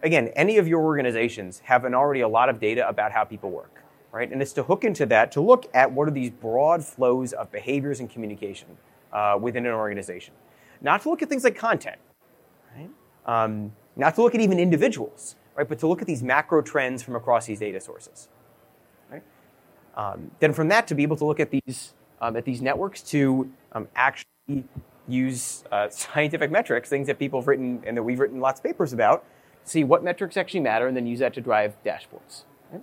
again, 0.03 0.29
any 0.29 0.57
of 0.57 0.67
your 0.67 0.81
organizations 0.81 1.59
have 1.59 1.83
an 1.83 1.93
already 1.93 2.21
a 2.21 2.27
lot 2.27 2.49
of 2.49 2.59
data 2.59 2.87
about 2.87 3.11
how 3.11 3.25
people 3.25 3.51
work 3.51 3.78
right? 4.11 4.31
And 4.31 4.41
it's 4.41 4.53
to 4.53 4.63
hook 4.63 4.83
into 4.83 5.05
that 5.07 5.31
to 5.33 5.41
look 5.41 5.69
at 5.73 5.91
what 5.91 6.07
are 6.07 6.11
these 6.11 6.29
broad 6.29 6.83
flows 6.83 7.33
of 7.33 7.51
behaviors 7.51 7.99
and 7.99 8.09
communication 8.09 8.67
uh, 9.13 9.37
within 9.39 9.65
an 9.65 9.73
organization. 9.73 10.33
Not 10.81 11.01
to 11.03 11.09
look 11.09 11.21
at 11.21 11.29
things 11.29 11.43
like 11.43 11.55
content, 11.55 11.97
right? 12.75 12.89
Um, 13.25 13.73
not 13.95 14.15
to 14.15 14.21
look 14.21 14.33
at 14.33 14.41
even 14.41 14.59
individuals, 14.59 15.35
right? 15.55 15.67
But 15.67 15.79
to 15.79 15.87
look 15.87 16.01
at 16.01 16.07
these 16.07 16.23
macro 16.23 16.61
trends 16.61 17.03
from 17.03 17.15
across 17.15 17.45
these 17.45 17.59
data 17.59 17.79
sources, 17.79 18.29
right? 19.11 19.23
Um, 19.95 20.31
then 20.39 20.53
from 20.53 20.69
that 20.69 20.87
to 20.87 20.95
be 20.95 21.03
able 21.03 21.17
to 21.17 21.25
look 21.25 21.39
at 21.39 21.51
these 21.51 21.93
um, 22.21 22.35
at 22.35 22.45
these 22.45 22.61
networks 22.61 23.01
to 23.01 23.49
um, 23.71 23.87
actually 23.95 24.65
use 25.07 25.63
uh, 25.71 25.89
scientific 25.89 26.51
metrics, 26.51 26.89
things 26.89 27.07
that 27.07 27.19
people 27.19 27.39
have 27.41 27.47
written 27.47 27.83
and 27.85 27.97
that 27.97 28.03
we've 28.03 28.19
written 28.19 28.39
lots 28.39 28.59
of 28.59 28.63
papers 28.63 28.93
about, 28.93 29.25
see 29.63 29.83
what 29.83 30.03
metrics 30.03 30.37
actually 30.37 30.59
matter, 30.61 30.87
and 30.87 30.95
then 30.95 31.05
use 31.05 31.19
that 31.19 31.33
to 31.33 31.41
drive 31.41 31.75
dashboards. 31.83 32.43
Right? 32.71 32.81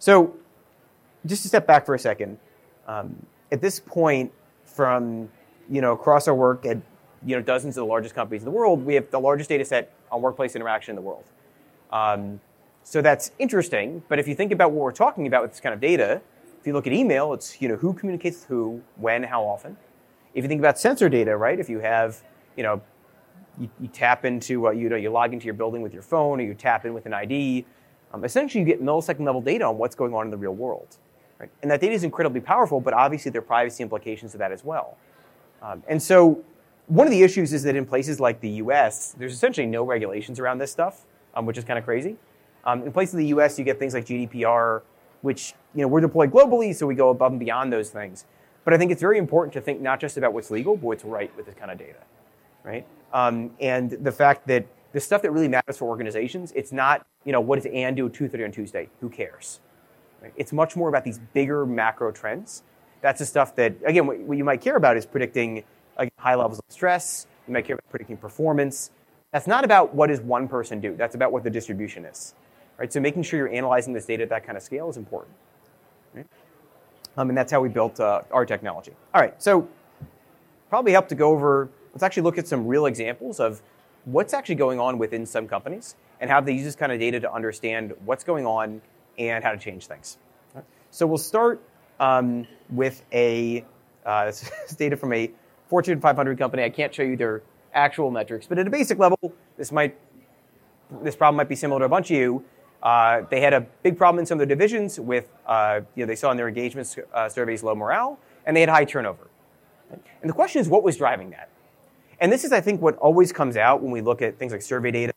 So, 0.00 0.34
just 1.26 1.42
to 1.42 1.48
step 1.48 1.66
back 1.66 1.84
for 1.84 1.94
a 1.94 1.98
second, 1.98 2.38
um, 2.86 3.14
at 3.52 3.60
this 3.60 3.78
point, 3.78 4.32
from 4.64 5.28
you 5.68 5.82
know 5.82 5.92
across 5.92 6.26
our 6.26 6.34
work 6.34 6.64
at 6.64 6.78
you 7.24 7.36
know 7.36 7.42
dozens 7.42 7.76
of 7.76 7.82
the 7.82 7.86
largest 7.86 8.14
companies 8.14 8.40
in 8.40 8.46
the 8.46 8.50
world, 8.50 8.84
we 8.84 8.94
have 8.94 9.10
the 9.10 9.20
largest 9.20 9.50
data 9.50 9.64
set 9.64 9.92
on 10.10 10.22
workplace 10.22 10.56
interaction 10.56 10.92
in 10.92 10.96
the 10.96 11.02
world. 11.02 11.24
Um, 11.92 12.40
so 12.82 13.02
that's 13.02 13.32
interesting. 13.38 14.02
But 14.08 14.18
if 14.18 14.26
you 14.26 14.34
think 14.34 14.52
about 14.52 14.72
what 14.72 14.82
we're 14.82 14.92
talking 14.92 15.26
about 15.26 15.42
with 15.42 15.50
this 15.50 15.60
kind 15.60 15.74
of 15.74 15.80
data, 15.80 16.22
if 16.58 16.66
you 16.66 16.72
look 16.72 16.86
at 16.86 16.94
email, 16.94 17.34
it's 17.34 17.60
you 17.60 17.68
know 17.68 17.76
who 17.76 17.92
communicates 17.92 18.38
with 18.38 18.48
who, 18.48 18.80
when, 18.96 19.22
how 19.22 19.42
often. 19.42 19.76
If 20.32 20.44
you 20.44 20.48
think 20.48 20.60
about 20.60 20.78
sensor 20.78 21.10
data, 21.10 21.36
right? 21.36 21.60
If 21.60 21.68
you 21.68 21.80
have 21.80 22.22
you 22.56 22.62
know 22.62 22.80
you, 23.58 23.68
you 23.78 23.88
tap 23.88 24.24
into 24.24 24.68
uh, 24.68 24.70
you 24.70 24.88
know 24.88 24.96
you 24.96 25.10
log 25.10 25.34
into 25.34 25.44
your 25.44 25.54
building 25.54 25.82
with 25.82 25.92
your 25.92 26.02
phone, 26.02 26.40
or 26.40 26.42
you 26.42 26.54
tap 26.54 26.86
in 26.86 26.94
with 26.94 27.04
an 27.04 27.12
ID 27.12 27.66
um, 28.12 28.24
essentially, 28.24 28.60
you 28.60 28.66
get 28.66 28.82
millisecond 28.82 29.24
level 29.24 29.40
data 29.40 29.64
on 29.64 29.78
what's 29.78 29.94
going 29.94 30.14
on 30.14 30.26
in 30.26 30.30
the 30.30 30.36
real 30.36 30.54
world. 30.54 30.98
Right? 31.38 31.50
And 31.62 31.70
that 31.70 31.80
data 31.80 31.94
is 31.94 32.04
incredibly 32.04 32.40
powerful, 32.40 32.80
but 32.80 32.92
obviously 32.92 33.30
there 33.30 33.40
are 33.40 33.42
privacy 33.42 33.82
implications 33.82 34.34
of 34.34 34.38
that 34.40 34.52
as 34.52 34.64
well. 34.64 34.96
Um, 35.62 35.82
and 35.88 36.02
so, 36.02 36.42
one 36.86 37.06
of 37.06 37.12
the 37.12 37.22
issues 37.22 37.52
is 37.52 37.62
that 37.62 37.76
in 37.76 37.86
places 37.86 38.18
like 38.18 38.40
the 38.40 38.50
US, 38.50 39.14
there's 39.16 39.32
essentially 39.32 39.66
no 39.66 39.84
regulations 39.84 40.40
around 40.40 40.58
this 40.58 40.72
stuff, 40.72 41.06
um, 41.34 41.46
which 41.46 41.56
is 41.56 41.64
kind 41.64 41.78
of 41.78 41.84
crazy. 41.84 42.16
Um, 42.64 42.82
in 42.82 42.92
places 42.92 43.14
in 43.14 43.20
the 43.20 43.28
US, 43.28 43.58
you 43.58 43.64
get 43.64 43.78
things 43.78 43.94
like 43.94 44.04
GDPR, 44.04 44.82
which 45.22 45.54
you 45.74 45.82
know, 45.82 45.88
we're 45.88 46.00
deployed 46.00 46.32
globally, 46.32 46.74
so 46.74 46.86
we 46.86 46.94
go 46.94 47.10
above 47.10 47.32
and 47.32 47.40
beyond 47.40 47.72
those 47.72 47.90
things. 47.90 48.24
But 48.64 48.74
I 48.74 48.78
think 48.78 48.90
it's 48.90 49.00
very 49.00 49.18
important 49.18 49.52
to 49.54 49.60
think 49.60 49.80
not 49.80 50.00
just 50.00 50.16
about 50.16 50.32
what's 50.32 50.50
legal, 50.50 50.76
but 50.76 50.84
what's 50.84 51.04
right 51.04 51.34
with 51.36 51.46
this 51.46 51.54
kind 51.54 51.70
of 51.70 51.78
data. 51.78 52.00
Right? 52.64 52.86
Um, 53.12 53.52
and 53.60 53.90
the 53.90 54.12
fact 54.12 54.46
that 54.48 54.66
the 54.92 55.00
stuff 55.00 55.22
that 55.22 55.30
really 55.30 55.48
matters 55.48 55.78
for 55.78 55.88
organizations, 55.88 56.52
it's 56.54 56.72
not, 56.72 57.06
you 57.24 57.32
know, 57.32 57.40
what 57.40 57.56
does 57.56 57.66
Ann 57.72 57.94
do 57.94 58.06
at 58.06 58.12
2.30 58.12 58.44
on 58.44 58.52
Tuesday? 58.52 58.88
Who 59.00 59.08
cares? 59.08 59.60
Right? 60.22 60.32
It's 60.36 60.52
much 60.52 60.76
more 60.76 60.88
about 60.88 61.04
these 61.04 61.18
bigger 61.32 61.66
macro 61.66 62.12
trends. 62.12 62.62
That's 63.00 63.18
the 63.18 63.26
stuff 63.26 63.54
that, 63.56 63.74
again, 63.84 64.06
what, 64.06 64.18
what 64.20 64.36
you 64.36 64.44
might 64.44 64.60
care 64.60 64.76
about 64.76 64.96
is 64.96 65.06
predicting 65.06 65.64
high 66.18 66.34
levels 66.34 66.58
of 66.58 66.64
stress. 66.68 67.26
You 67.46 67.54
might 67.54 67.64
care 67.64 67.74
about 67.74 67.88
predicting 67.90 68.16
performance. 68.16 68.90
That's 69.32 69.46
not 69.46 69.64
about 69.64 69.94
what 69.94 70.08
does 70.08 70.20
one 70.20 70.48
person 70.48 70.80
do. 70.80 70.96
That's 70.96 71.14
about 71.14 71.32
what 71.32 71.44
the 71.44 71.50
distribution 71.50 72.04
is. 72.04 72.34
Right? 72.78 72.92
So 72.92 73.00
making 73.00 73.22
sure 73.22 73.38
you're 73.38 73.52
analyzing 73.52 73.92
this 73.92 74.06
data 74.06 74.22
at 74.22 74.28
that 74.30 74.44
kind 74.44 74.56
of 74.56 74.62
scale 74.62 74.88
is 74.88 74.96
important. 74.96 75.34
Right? 76.14 76.26
Um, 77.16 77.28
and 77.28 77.36
that's 77.36 77.52
how 77.52 77.60
we 77.60 77.68
built 77.68 78.00
uh, 78.00 78.22
our 78.30 78.46
technology. 78.46 78.92
All 79.14 79.20
right, 79.20 79.40
so 79.42 79.68
probably 80.68 80.92
help 80.92 81.08
to 81.08 81.14
go 81.14 81.30
over, 81.30 81.68
let's 81.92 82.02
actually 82.02 82.22
look 82.22 82.38
at 82.38 82.46
some 82.46 82.66
real 82.66 82.86
examples 82.86 83.40
of 83.40 83.60
what's 84.04 84.34
actually 84.34 84.54
going 84.54 84.80
on 84.80 84.98
within 84.98 85.26
some 85.26 85.46
companies 85.46 85.96
and 86.20 86.30
how 86.30 86.40
they 86.40 86.52
use 86.52 86.64
this 86.64 86.76
kind 86.76 86.92
of 86.92 86.98
data 86.98 87.20
to 87.20 87.32
understand 87.32 87.92
what's 88.04 88.24
going 88.24 88.46
on 88.46 88.80
and 89.18 89.44
how 89.44 89.52
to 89.52 89.58
change 89.58 89.86
things. 89.86 90.18
So 90.90 91.06
we'll 91.06 91.18
start 91.18 91.62
um, 91.98 92.46
with 92.70 93.04
a 93.12 93.64
uh, 94.04 94.32
data 94.76 94.96
from 94.96 95.12
a 95.12 95.30
Fortune 95.68 96.00
500 96.00 96.38
company. 96.38 96.64
I 96.64 96.70
can't 96.70 96.92
show 96.92 97.02
you 97.02 97.16
their 97.16 97.42
actual 97.72 98.10
metrics, 98.10 98.46
but 98.46 98.58
at 98.58 98.66
a 98.66 98.70
basic 98.70 98.98
level, 98.98 99.18
this 99.56 99.70
might 99.70 99.96
this 101.02 101.14
problem 101.14 101.36
might 101.36 101.48
be 101.48 101.54
similar 101.54 101.78
to 101.80 101.84
a 101.84 101.88
bunch 101.88 102.10
of 102.10 102.16
you. 102.16 102.44
Uh, 102.82 103.22
they 103.30 103.40
had 103.40 103.52
a 103.52 103.60
big 103.82 103.96
problem 103.96 104.18
in 104.18 104.26
some 104.26 104.40
of 104.40 104.48
their 104.48 104.56
divisions 104.56 104.98
with, 104.98 105.28
uh, 105.46 105.80
you 105.94 106.02
know, 106.02 106.06
they 106.06 106.16
saw 106.16 106.30
in 106.30 106.36
their 106.36 106.48
engagement 106.48 106.96
uh, 107.14 107.28
surveys 107.28 107.62
low 107.62 107.74
morale, 107.74 108.18
and 108.46 108.56
they 108.56 108.60
had 108.60 108.68
high 108.68 108.84
turnover. 108.84 109.28
And 109.90 110.28
the 110.28 110.32
question 110.32 110.60
is, 110.60 110.68
what 110.68 110.82
was 110.82 110.96
driving 110.96 111.30
that? 111.30 111.48
And 112.20 112.30
this 112.30 112.44
is, 112.44 112.52
I 112.52 112.60
think, 112.60 112.82
what 112.82 112.96
always 112.96 113.32
comes 113.32 113.56
out 113.56 113.82
when 113.82 113.90
we 113.90 114.02
look 114.02 114.20
at 114.20 114.38
things 114.38 114.52
like 114.52 114.62
survey 114.62 114.90
data 114.90 115.12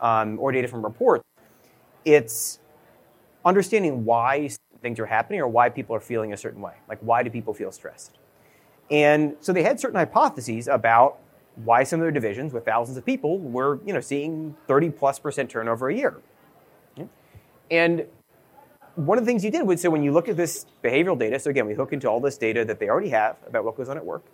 um, 0.00 0.38
or 0.38 0.52
data 0.52 0.68
from 0.68 0.82
reports. 0.82 1.24
It's 2.04 2.58
understanding 3.44 4.04
why 4.04 4.50
things 4.80 4.98
are 4.98 5.06
happening 5.06 5.40
or 5.40 5.48
why 5.48 5.68
people 5.68 5.94
are 5.94 6.00
feeling 6.00 6.32
a 6.32 6.36
certain 6.36 6.62
way. 6.62 6.74
Like, 6.88 6.98
why 7.00 7.22
do 7.22 7.30
people 7.30 7.52
feel 7.52 7.72
stressed? 7.72 8.18
And 8.90 9.36
so 9.40 9.52
they 9.52 9.62
had 9.62 9.78
certain 9.80 9.96
hypotheses 9.96 10.68
about 10.68 11.18
why 11.56 11.82
some 11.84 12.00
of 12.00 12.04
their 12.04 12.12
divisions 12.12 12.52
with 12.52 12.64
thousands 12.64 12.96
of 12.96 13.04
people 13.04 13.38
were, 13.38 13.80
you 13.84 13.92
know, 13.92 14.00
seeing 14.00 14.56
30 14.66 14.90
plus 14.90 15.18
percent 15.18 15.50
turnover 15.50 15.88
a 15.88 15.94
year. 15.94 16.20
And 17.70 18.06
one 18.94 19.18
of 19.18 19.24
the 19.24 19.28
things 19.28 19.44
you 19.44 19.50
did 19.50 19.66
was 19.66 19.80
so 19.80 19.90
when 19.90 20.02
you 20.02 20.12
look 20.12 20.28
at 20.28 20.36
this 20.36 20.66
behavioral 20.82 21.18
data, 21.18 21.38
so 21.38 21.50
again, 21.50 21.66
we 21.66 21.74
hook 21.74 21.92
into 21.92 22.08
all 22.08 22.20
this 22.20 22.38
data 22.38 22.64
that 22.64 22.78
they 22.78 22.88
already 22.88 23.08
have 23.10 23.36
about 23.46 23.64
what 23.64 23.76
goes 23.76 23.88
on 23.88 23.96
at 23.96 24.04
work. 24.04 24.24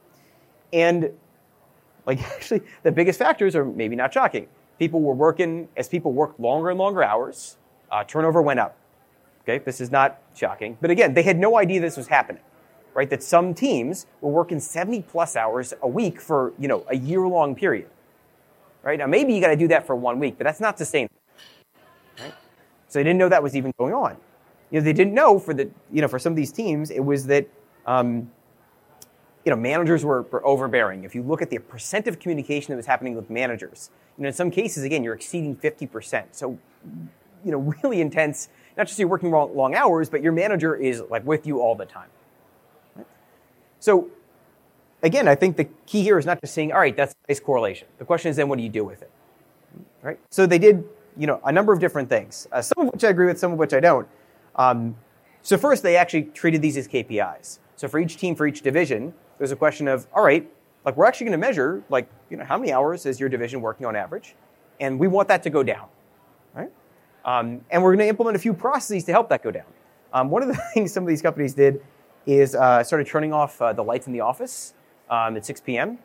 And 0.73 1.11
like 2.07 2.23
actually 2.35 2.63
the 2.83 2.93
biggest 2.93 3.19
factors 3.19 3.55
are 3.57 3.65
maybe 3.65 3.97
not 3.97 4.13
shocking. 4.13 4.49
People 4.79 5.01
were 5.01 5.15
working 5.15 5.69
as 5.77 5.89
people 5.89 6.13
worked 6.13 6.41
longer 6.41 6.71
and 6.71 6.79
longer 6.79 7.03
hours, 7.03 7.57
uh, 7.91 8.03
turnover 8.05 8.43
went 8.43 8.59
up. 8.59 8.77
Okay, 9.43 9.59
this 9.59 9.81
is 9.81 9.91
not 9.91 10.21
shocking. 10.35 10.79
But 10.81 10.91
again, 10.91 11.15
they 11.15 11.23
had 11.23 11.39
no 11.39 11.59
idea 11.59 11.81
this 11.81 11.97
was 11.97 12.07
happening, 12.07 12.43
right? 12.95 13.11
That 13.11 13.23
some 13.23 13.55
teams 13.55 14.07
were 14.21 14.31
working 14.31 14.61
70 14.61 15.03
plus 15.03 15.37
hours 15.37 15.75
a 15.83 15.89
week 15.89 16.21
for, 16.21 16.53
you 16.59 16.69
know, 16.69 16.85
a 16.89 16.97
year 16.97 17.27
long 17.27 17.55
period. 17.55 17.89
Right? 18.83 18.99
Now 18.99 19.07
maybe 19.07 19.33
you 19.33 19.41
got 19.41 19.49
to 19.49 19.57
do 19.57 19.69
that 19.69 19.87
for 19.87 19.95
one 19.95 20.19
week, 20.19 20.37
but 20.39 20.45
that's 20.45 20.61
not 20.61 20.79
sustainable. 20.79 21.15
Right? 22.21 22.35
So 22.89 22.99
they 22.99 23.05
didn't 23.05 23.19
know 23.19 23.29
that 23.29 23.43
was 23.43 23.57
even 23.57 23.73
going 23.79 23.95
on. 23.95 24.17
You 24.71 24.81
know, 24.81 24.85
they 24.85 24.93
didn't 24.93 25.15
know 25.15 25.39
for 25.39 25.55
the, 25.55 25.71
you 25.93 26.01
know, 26.01 26.09
for 26.09 26.19
some 26.19 26.33
of 26.33 26.37
these 26.37 26.53
teams, 26.53 26.91
it 26.91 27.05
was 27.05 27.27
that, 27.27 27.47
um, 27.87 28.31
you 29.45 29.51
know, 29.51 29.57
managers 29.57 30.05
were, 30.05 30.23
were 30.23 30.45
overbearing. 30.47 31.05
If 31.05 31.15
you 31.15 31.23
look 31.23 31.43
at 31.43 31.51
the 31.51 31.59
percent 31.59 32.07
of 32.07 32.19
communication 32.19 32.73
that 32.73 32.77
was 32.77 32.87
happening 32.87 33.15
with 33.15 33.29
managers, 33.29 33.91
you 34.17 34.23
know, 34.23 34.29
in 34.29 34.35
some 34.35 34.51
cases, 34.51 34.85
again, 34.85 35.03
you're 35.03 35.15
exceeding 35.15 35.57
50%. 35.57 36.25
So, 36.33 36.59
you 37.45 37.51
know, 37.51 37.59
really 37.83 38.01
intense. 38.01 38.49
Not 38.77 38.87
just 38.87 38.99
you're 38.99 39.09
working 39.09 39.31
long, 39.31 39.55
long 39.55 39.75
hours, 39.75 40.09
but 40.09 40.23
your 40.23 40.33
manager 40.33 40.75
is 40.75 41.03
like 41.11 41.27
with 41.27 41.47
you 41.47 41.61
all 41.61 41.75
the 41.75 41.87
time. 41.87 42.09
Right? 42.95 43.07
So, 43.81 44.11
again, 45.03 45.29
I 45.29 45.35
think 45.35 45.57
the 45.57 45.65
key 45.87 46.03
here 46.03 46.19
is 46.19 46.27
not 46.27 46.41
just 46.41 46.55
saying, 46.55 46.73
all 46.73 46.79
right, 46.79 46.97
that's 46.97 47.13
a 47.13 47.33
nice 47.33 47.41
correlation. 47.41 47.89
The 47.99 48.05
question 48.05 48.31
is 48.31 48.37
then, 48.37 48.49
what 48.49 48.59
do 48.59 48.63
you 48.63 48.71
do 48.71 48.85
with 48.85 49.03
it? 49.03 49.11
Right? 50.03 50.19
So 50.31 50.47
they 50.47 50.59
did 50.59 50.85
you 51.17 51.27
know, 51.27 51.41
a 51.45 51.53
number 51.53 51.73
of 51.73 51.81
different 51.81 52.09
things, 52.09 52.47
uh, 52.53 52.63
some 52.63 52.87
of 52.87 52.93
which 52.93 53.05
I 53.05 53.09
agree 53.09 53.27
with, 53.27 53.39
some 53.39 53.53
of 53.53 53.59
which 53.59 53.75
I 53.75 53.81
don't. 53.81 54.09
Um, 54.57 54.97
so 55.43 55.59
first, 55.59 55.83
they 55.83 55.97
actually 55.97 56.25
treated 56.25 56.63
these 56.63 56.77
as 56.77 56.89
KPIs. 56.89 57.59
So 57.77 57.89
for 57.89 57.99
each 57.99 58.17
team, 58.17 58.35
for 58.35 58.47
each 58.47 58.63
division, 58.63 59.13
there's 59.39 59.53
a 59.53 59.57
question 59.57 59.89
of, 59.89 60.07
all 60.15 60.23
right, 60.25 60.49
like 60.85 60.97
we're 60.97 61.07
actually 61.07 61.27
going 61.27 61.41
to 61.41 61.47
measure, 61.47 61.83
like, 61.89 62.09
you 62.31 62.37
know, 62.37 62.45
how 62.45 62.59
many 62.59 62.73
hours 62.73 63.07
is 63.07 63.21
your 63.21 63.29
division 63.29 63.61
working 63.61 63.87
on 63.87 63.97
average, 63.97 64.35
and 64.81 64.99
we 64.99 65.09
want 65.09 65.29
that 65.29 65.43
to 65.45 65.51
go 65.51 65.63
down, 65.63 65.89
right? 66.55 66.71
Um, 67.25 67.61
and 67.71 67.83
we're 67.83 67.91
going 67.91 68.05
to 68.05 68.09
implement 68.09 68.37
a 68.37 68.41
few 68.41 68.53
processes 68.55 69.05
to 69.05 69.13
help 69.13 69.29
that 69.29 69.43
go 69.43 69.51
down. 69.51 69.67
Um, 70.13 70.31
one 70.31 70.43
of 70.43 70.49
the 70.49 70.55
things 70.75 70.93
some 70.93 71.05
of 71.05 71.09
these 71.09 71.23
companies 71.23 71.55
did 71.55 71.83
is 72.27 72.55
uh, 72.55 72.83
started 72.85 73.07
turning 73.07 73.33
off 73.33 73.61
uh, 73.61 73.73
the 73.73 73.83
lights 73.83 74.07
in 74.07 74.13
the 74.13 74.21
office 74.21 74.75
um, 75.11 75.37
at 75.37 75.45
6 75.45 75.61
p.m., 75.63 75.99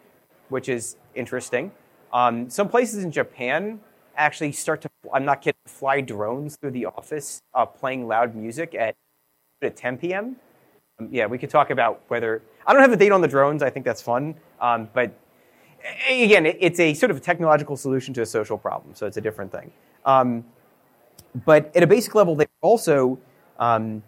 which 0.49 0.69
is 0.69 0.97
interesting. 1.15 1.71
Um, 2.13 2.49
some 2.49 2.69
places 2.69 3.03
in 3.03 3.11
Japan 3.11 3.79
actually 4.15 4.51
start 4.51 4.81
to, 4.81 4.89
I'm 5.13 5.25
not 5.25 5.41
kidding, 5.41 5.59
fly 5.65 6.01
drones 6.01 6.55
through 6.55 6.71
the 6.71 6.85
office 6.85 7.41
uh, 7.53 7.65
playing 7.65 8.07
loud 8.07 8.35
music 8.35 8.73
at, 8.73 8.95
at 9.61 9.75
10 9.75 9.97
p.m. 9.97 10.37
Yeah, 11.11 11.27
we 11.27 11.37
could 11.37 11.51
talk 11.51 11.69
about 11.69 12.01
whether, 12.07 12.41
I 12.65 12.73
don't 12.73 12.81
have 12.81 12.89
the 12.89 12.97
date 12.97 13.11
on 13.11 13.21
the 13.21 13.27
drones, 13.27 13.61
I 13.61 13.69
think 13.69 13.85
that's 13.85 14.01
fun, 14.01 14.33
um, 14.59 14.89
but 14.95 15.11
again, 16.09 16.47
it, 16.47 16.57
it's 16.59 16.79
a 16.79 16.95
sort 16.95 17.11
of 17.11 17.17
a 17.17 17.19
technological 17.19 17.77
solution 17.77 18.15
to 18.15 18.23
a 18.23 18.25
social 18.25 18.57
problem, 18.57 18.95
so 18.95 19.05
it's 19.05 19.17
a 19.17 19.21
different 19.21 19.51
thing. 19.51 19.71
Um, 20.05 20.43
but 21.45 21.75
at 21.75 21.83
a 21.83 21.87
basic 21.87 22.15
level, 22.15 22.35
they 22.35 22.47
also, 22.61 23.19
um, 23.59 24.01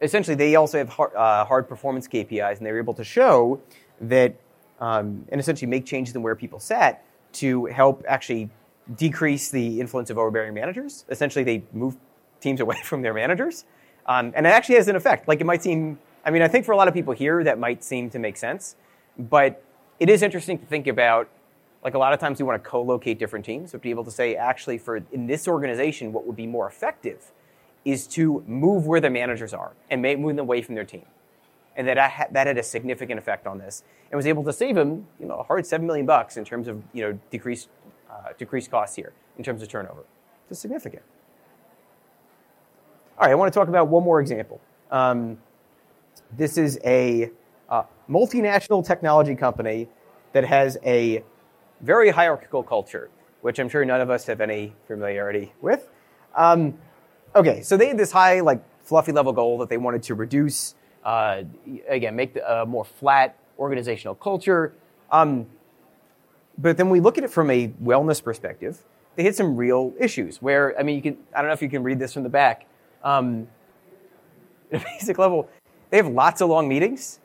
essentially, 0.00 0.36
they 0.36 0.54
also 0.54 0.78
have 0.78 0.88
hard, 0.88 1.12
uh, 1.16 1.44
hard, 1.44 1.68
performance 1.68 2.06
KPIs, 2.06 2.58
and 2.58 2.66
they 2.66 2.70
were 2.70 2.78
able 2.78 2.94
to 2.94 3.04
show 3.04 3.60
that, 4.00 4.36
um, 4.78 5.24
and 5.30 5.40
essentially 5.40 5.68
make 5.68 5.84
changes 5.84 6.14
in 6.14 6.22
where 6.22 6.36
people 6.36 6.60
sat 6.60 7.04
to 7.32 7.64
help 7.64 8.04
actually 8.06 8.50
decrease 8.94 9.50
the 9.50 9.80
influence 9.80 10.10
of 10.10 10.18
overbearing 10.18 10.54
managers. 10.54 11.04
Essentially, 11.08 11.44
they 11.44 11.64
move 11.72 11.96
teams 12.40 12.60
away 12.60 12.76
from 12.84 13.02
their 13.02 13.14
managers. 13.14 13.64
Um, 14.06 14.32
and 14.34 14.46
it 14.46 14.50
actually 14.50 14.76
has 14.76 14.88
an 14.88 14.96
effect. 14.96 15.28
Like 15.28 15.40
it 15.40 15.44
might 15.44 15.62
seem, 15.62 15.98
I 16.24 16.30
mean, 16.30 16.42
I 16.42 16.48
think 16.48 16.64
for 16.64 16.72
a 16.72 16.76
lot 16.76 16.88
of 16.88 16.94
people 16.94 17.12
here 17.12 17.42
that 17.44 17.58
might 17.58 17.82
seem 17.82 18.08
to 18.10 18.18
make 18.18 18.36
sense, 18.36 18.76
but 19.18 19.62
it 19.98 20.08
is 20.08 20.22
interesting 20.22 20.58
to 20.58 20.66
think 20.66 20.86
about. 20.86 21.28
Like 21.84 21.94
a 21.94 21.98
lot 21.98 22.12
of 22.12 22.18
times 22.18 22.40
we 22.40 22.44
want 22.44 22.62
to 22.62 22.68
co-locate 22.68 23.16
different 23.16 23.44
teams, 23.44 23.70
but 23.70 23.80
be 23.80 23.90
able 23.90 24.02
to 24.04 24.10
say, 24.10 24.34
actually, 24.34 24.76
for 24.76 24.96
in 25.12 25.28
this 25.28 25.46
organization, 25.46 26.12
what 26.12 26.26
would 26.26 26.34
be 26.34 26.46
more 26.46 26.66
effective 26.66 27.30
is 27.84 28.08
to 28.08 28.42
move 28.48 28.88
where 28.88 29.00
the 29.00 29.10
managers 29.10 29.54
are 29.54 29.72
and 29.88 30.02
move 30.02 30.34
them 30.34 30.40
away 30.40 30.62
from 30.62 30.74
their 30.74 30.84
team. 30.84 31.06
And 31.76 31.86
that, 31.86 31.96
ha- 31.96 32.26
that 32.32 32.48
had 32.48 32.58
a 32.58 32.62
significant 32.62 33.18
effect 33.18 33.46
on 33.46 33.58
this, 33.58 33.84
and 34.10 34.16
was 34.16 34.26
able 34.26 34.42
to 34.44 34.52
save 34.52 34.76
him, 34.76 35.06
you 35.20 35.26
know, 35.26 35.36
a 35.36 35.42
hard 35.44 35.64
seven 35.64 35.86
million 35.86 36.06
bucks 36.06 36.36
in 36.36 36.44
terms 36.44 36.66
of 36.66 36.82
you 36.92 37.02
know 37.02 37.20
decreased 37.30 37.68
uh, 38.10 38.32
decreased 38.36 38.70
costs 38.70 38.96
here 38.96 39.12
in 39.38 39.44
terms 39.44 39.62
of 39.62 39.68
turnover. 39.68 40.04
It's 40.50 40.58
significant. 40.58 41.02
All 43.18 43.26
right, 43.26 43.32
I 43.32 43.34
want 43.34 43.50
to 43.50 43.58
talk 43.58 43.68
about 43.68 43.88
one 43.88 44.04
more 44.04 44.20
example. 44.20 44.60
Um, 44.90 45.38
this 46.36 46.58
is 46.58 46.78
a 46.84 47.30
uh, 47.70 47.84
multinational 48.10 48.86
technology 48.86 49.34
company 49.34 49.88
that 50.34 50.44
has 50.44 50.76
a 50.84 51.24
very 51.80 52.10
hierarchical 52.10 52.62
culture, 52.62 53.08
which 53.40 53.58
I'm 53.58 53.70
sure 53.70 53.82
none 53.86 54.02
of 54.02 54.10
us 54.10 54.26
have 54.26 54.42
any 54.42 54.74
familiarity 54.86 55.54
with. 55.62 55.88
Um, 56.34 56.76
okay, 57.34 57.62
so 57.62 57.78
they 57.78 57.88
had 57.88 57.96
this 57.96 58.12
high, 58.12 58.40
like, 58.40 58.62
fluffy 58.82 59.12
level 59.12 59.32
goal 59.32 59.56
that 59.58 59.70
they 59.70 59.78
wanted 59.78 60.02
to 60.02 60.14
reduce, 60.14 60.74
uh, 61.02 61.40
again, 61.88 62.16
make 62.16 62.36
a 62.46 62.66
more 62.66 62.84
flat 62.84 63.34
organizational 63.58 64.14
culture. 64.14 64.74
Um, 65.10 65.46
but 66.58 66.76
then 66.76 66.90
we 66.90 67.00
look 67.00 67.16
at 67.16 67.24
it 67.24 67.30
from 67.30 67.48
a 67.48 67.68
wellness 67.82 68.22
perspective. 68.22 68.84
They 69.14 69.22
hit 69.22 69.36
some 69.36 69.56
real 69.56 69.94
issues 69.98 70.42
where, 70.42 70.78
I 70.78 70.82
mean, 70.82 70.96
you 70.96 71.02
can, 71.02 71.16
I 71.34 71.38
don't 71.38 71.46
know 71.46 71.54
if 71.54 71.62
you 71.62 71.70
can 71.70 71.82
read 71.82 71.98
this 71.98 72.12
from 72.12 72.22
the 72.22 72.28
back. 72.28 72.66
Um, 73.06 73.46
at 74.72 74.82
a 74.82 74.84
basic 74.84 75.16
level, 75.16 75.48
they 75.90 75.96
have 75.96 76.08
lots 76.08 76.40
of 76.40 76.48
long 76.48 76.68
meetings, 76.68 77.20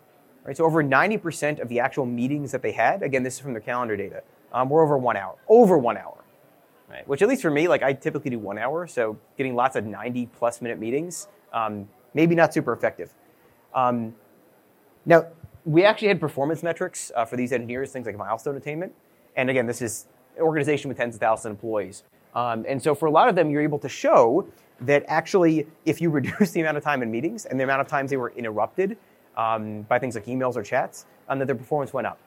right? 0.46 0.56
So 0.56 0.64
over 0.64 0.84
90% 0.84 1.60
of 1.60 1.68
the 1.70 1.80
actual 1.80 2.06
meetings 2.06 2.52
that 2.52 2.62
they 2.62 2.72
had, 2.72 3.02
again, 3.02 3.24
this 3.24 3.36
is 3.36 3.40
from 3.40 3.54
their 3.54 3.62
calendar 3.62 3.98
data, 3.98 4.22
um, 4.54 4.70
were 4.70 4.84
over 4.84 4.98
one 4.98 5.18
hour, 5.18 5.36
over 5.50 5.78
one 5.78 5.98
hour, 5.98 6.24
right? 6.88 7.08
Which 7.08 7.24
at 7.24 7.28
least 7.28 7.42
for 7.42 7.50
me, 7.50 7.68
like 7.68 7.82
I 7.82 7.94
typically 7.94 8.30
do 8.30 8.38
one 8.40 8.60
hour, 8.60 8.86
so 8.86 9.18
getting 9.38 9.56
lots 9.56 9.76
of 9.76 9.86
90 9.86 10.28
plus 10.28 10.62
minute 10.62 10.80
meetings, 10.80 11.28
um, 11.52 11.90
maybe 12.14 12.36
not 12.36 12.54
super 12.54 12.74
effective. 12.74 13.14
Um, 13.74 14.14
now, 15.06 15.26
we 15.66 15.84
actually 15.84 16.10
had 16.10 16.20
performance 16.20 16.62
metrics 16.62 17.12
uh, 17.16 17.26
for 17.26 17.38
these 17.38 17.52
engineers, 17.52 17.92
things 17.92 18.06
like 18.06 18.18
milestone 18.18 18.56
attainment. 18.56 18.94
And 19.36 19.50
again, 19.50 19.66
this 19.66 19.82
is 19.82 20.08
an 20.36 20.44
organization 20.44 20.90
with 20.90 20.98
tens 20.98 21.16
of 21.16 21.22
thousands 21.22 21.46
of 21.46 21.52
employees. 21.52 22.04
Um, 22.36 22.66
and 22.68 22.82
so 22.82 22.96
for 22.96 23.08
a 23.08 23.12
lot 23.12 23.30
of 23.30 23.36
them, 23.36 23.50
you're 23.50 23.62
able 23.62 23.80
to 23.80 23.90
show 23.90 24.48
that 24.82 25.04
actually, 25.08 25.68
if 25.86 26.02
you 26.02 26.10
reduce 26.20 26.52
the 26.52 26.62
amount 26.62 26.78
of 26.78 26.84
time 26.84 27.02
in 27.02 27.12
meetings 27.12 27.46
and 27.46 27.60
the 27.60 27.64
amount 27.64 27.82
of 27.82 27.88
times 27.88 28.10
they 28.10 28.18
were 28.18 28.34
interrupted 28.36 28.98
um, 29.38 29.84
by 29.84 30.00
things 30.00 30.16
like 30.16 30.26
emails 30.26 30.56
or 30.56 30.64
chats, 30.64 31.06
um, 31.30 31.40
that 31.40 31.46
their 31.46 31.56
performance 31.56 31.94
went 31.94 32.08
up. 32.08 32.20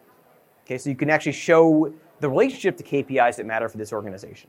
Okay, 0.64 0.78
so 0.78 0.88
you 0.88 0.96
can 0.96 1.10
actually 1.10 1.32
show 1.32 1.92
the 2.20 2.28
relationship 2.28 2.76
to 2.78 2.82
KPIs 2.82 3.36
that 3.36 3.44
matter 3.44 3.68
for 3.68 3.76
this 3.76 3.92
organization. 3.92 4.48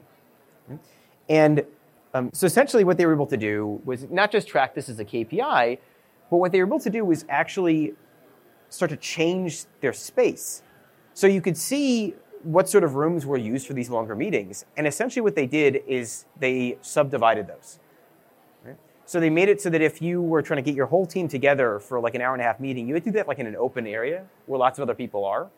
And 1.28 1.66
um, 2.14 2.30
so 2.34 2.46
essentially, 2.46 2.86
what 2.86 2.98
they 2.98 3.06
were 3.06 3.14
able 3.14 3.28
to 3.28 3.38
do 3.38 3.82
was 3.84 4.10
not 4.10 4.32
just 4.32 4.48
track 4.48 4.74
this 4.74 4.88
as 4.88 5.00
a 5.00 5.06
KPI, 5.06 5.78
but 6.30 6.38
what 6.38 6.52
they 6.52 6.60
were 6.62 6.68
able 6.68 6.80
to 6.80 6.90
do 6.90 7.04
was 7.04 7.26
actually 7.28 7.94
start 8.70 8.92
to 8.92 8.98
change 8.98 9.66
their 9.82 9.94
space. 9.94 10.64
So 11.14 11.28
you 11.28 11.42
could 11.42 11.58
see 11.58 12.16
what 12.44 12.70
sort 12.70 12.84
of 12.84 12.96
rooms 12.96 13.26
were 13.26 13.38
used 13.38 13.68
for 13.68 13.74
these 13.74 13.90
longer 13.90 14.16
meetings. 14.16 14.66
And 14.78 14.88
essentially, 14.88 15.22
what 15.22 15.36
they 15.36 15.48
did 15.48 15.84
is 15.88 16.26
they 16.40 16.78
subdivided 16.82 17.48
those. 17.48 17.80
So 19.06 19.20
they 19.20 19.30
made 19.30 19.50
it 19.50 19.62
so 19.62 19.70
that 19.70 19.82
if 19.82 20.02
you 20.02 20.22
were 20.22 20.42
trying 20.42 20.58
to 20.58 20.64
get 20.64 20.76
your 20.76 20.88
whole 20.88 21.06
team 21.06 21.28
together 21.28 21.80
for 21.80 22.00
like 22.00 22.16
an 22.16 22.22
hour 22.22 22.34
and 22.34 22.42
a 22.42 22.46
half 22.46 22.60
meeting, 22.60 22.88
you 22.88 22.96
would 22.96 23.04
do 23.04 23.12
that 23.12 23.28
like 23.28 23.38
in 23.38 23.46
an 23.46 23.56
open 23.56 23.86
area 23.86 24.26
where 24.48 24.60
lots 24.60 24.80
of 24.80 24.84
other 24.84 24.96
people 24.96 25.26
are. 25.26 25.50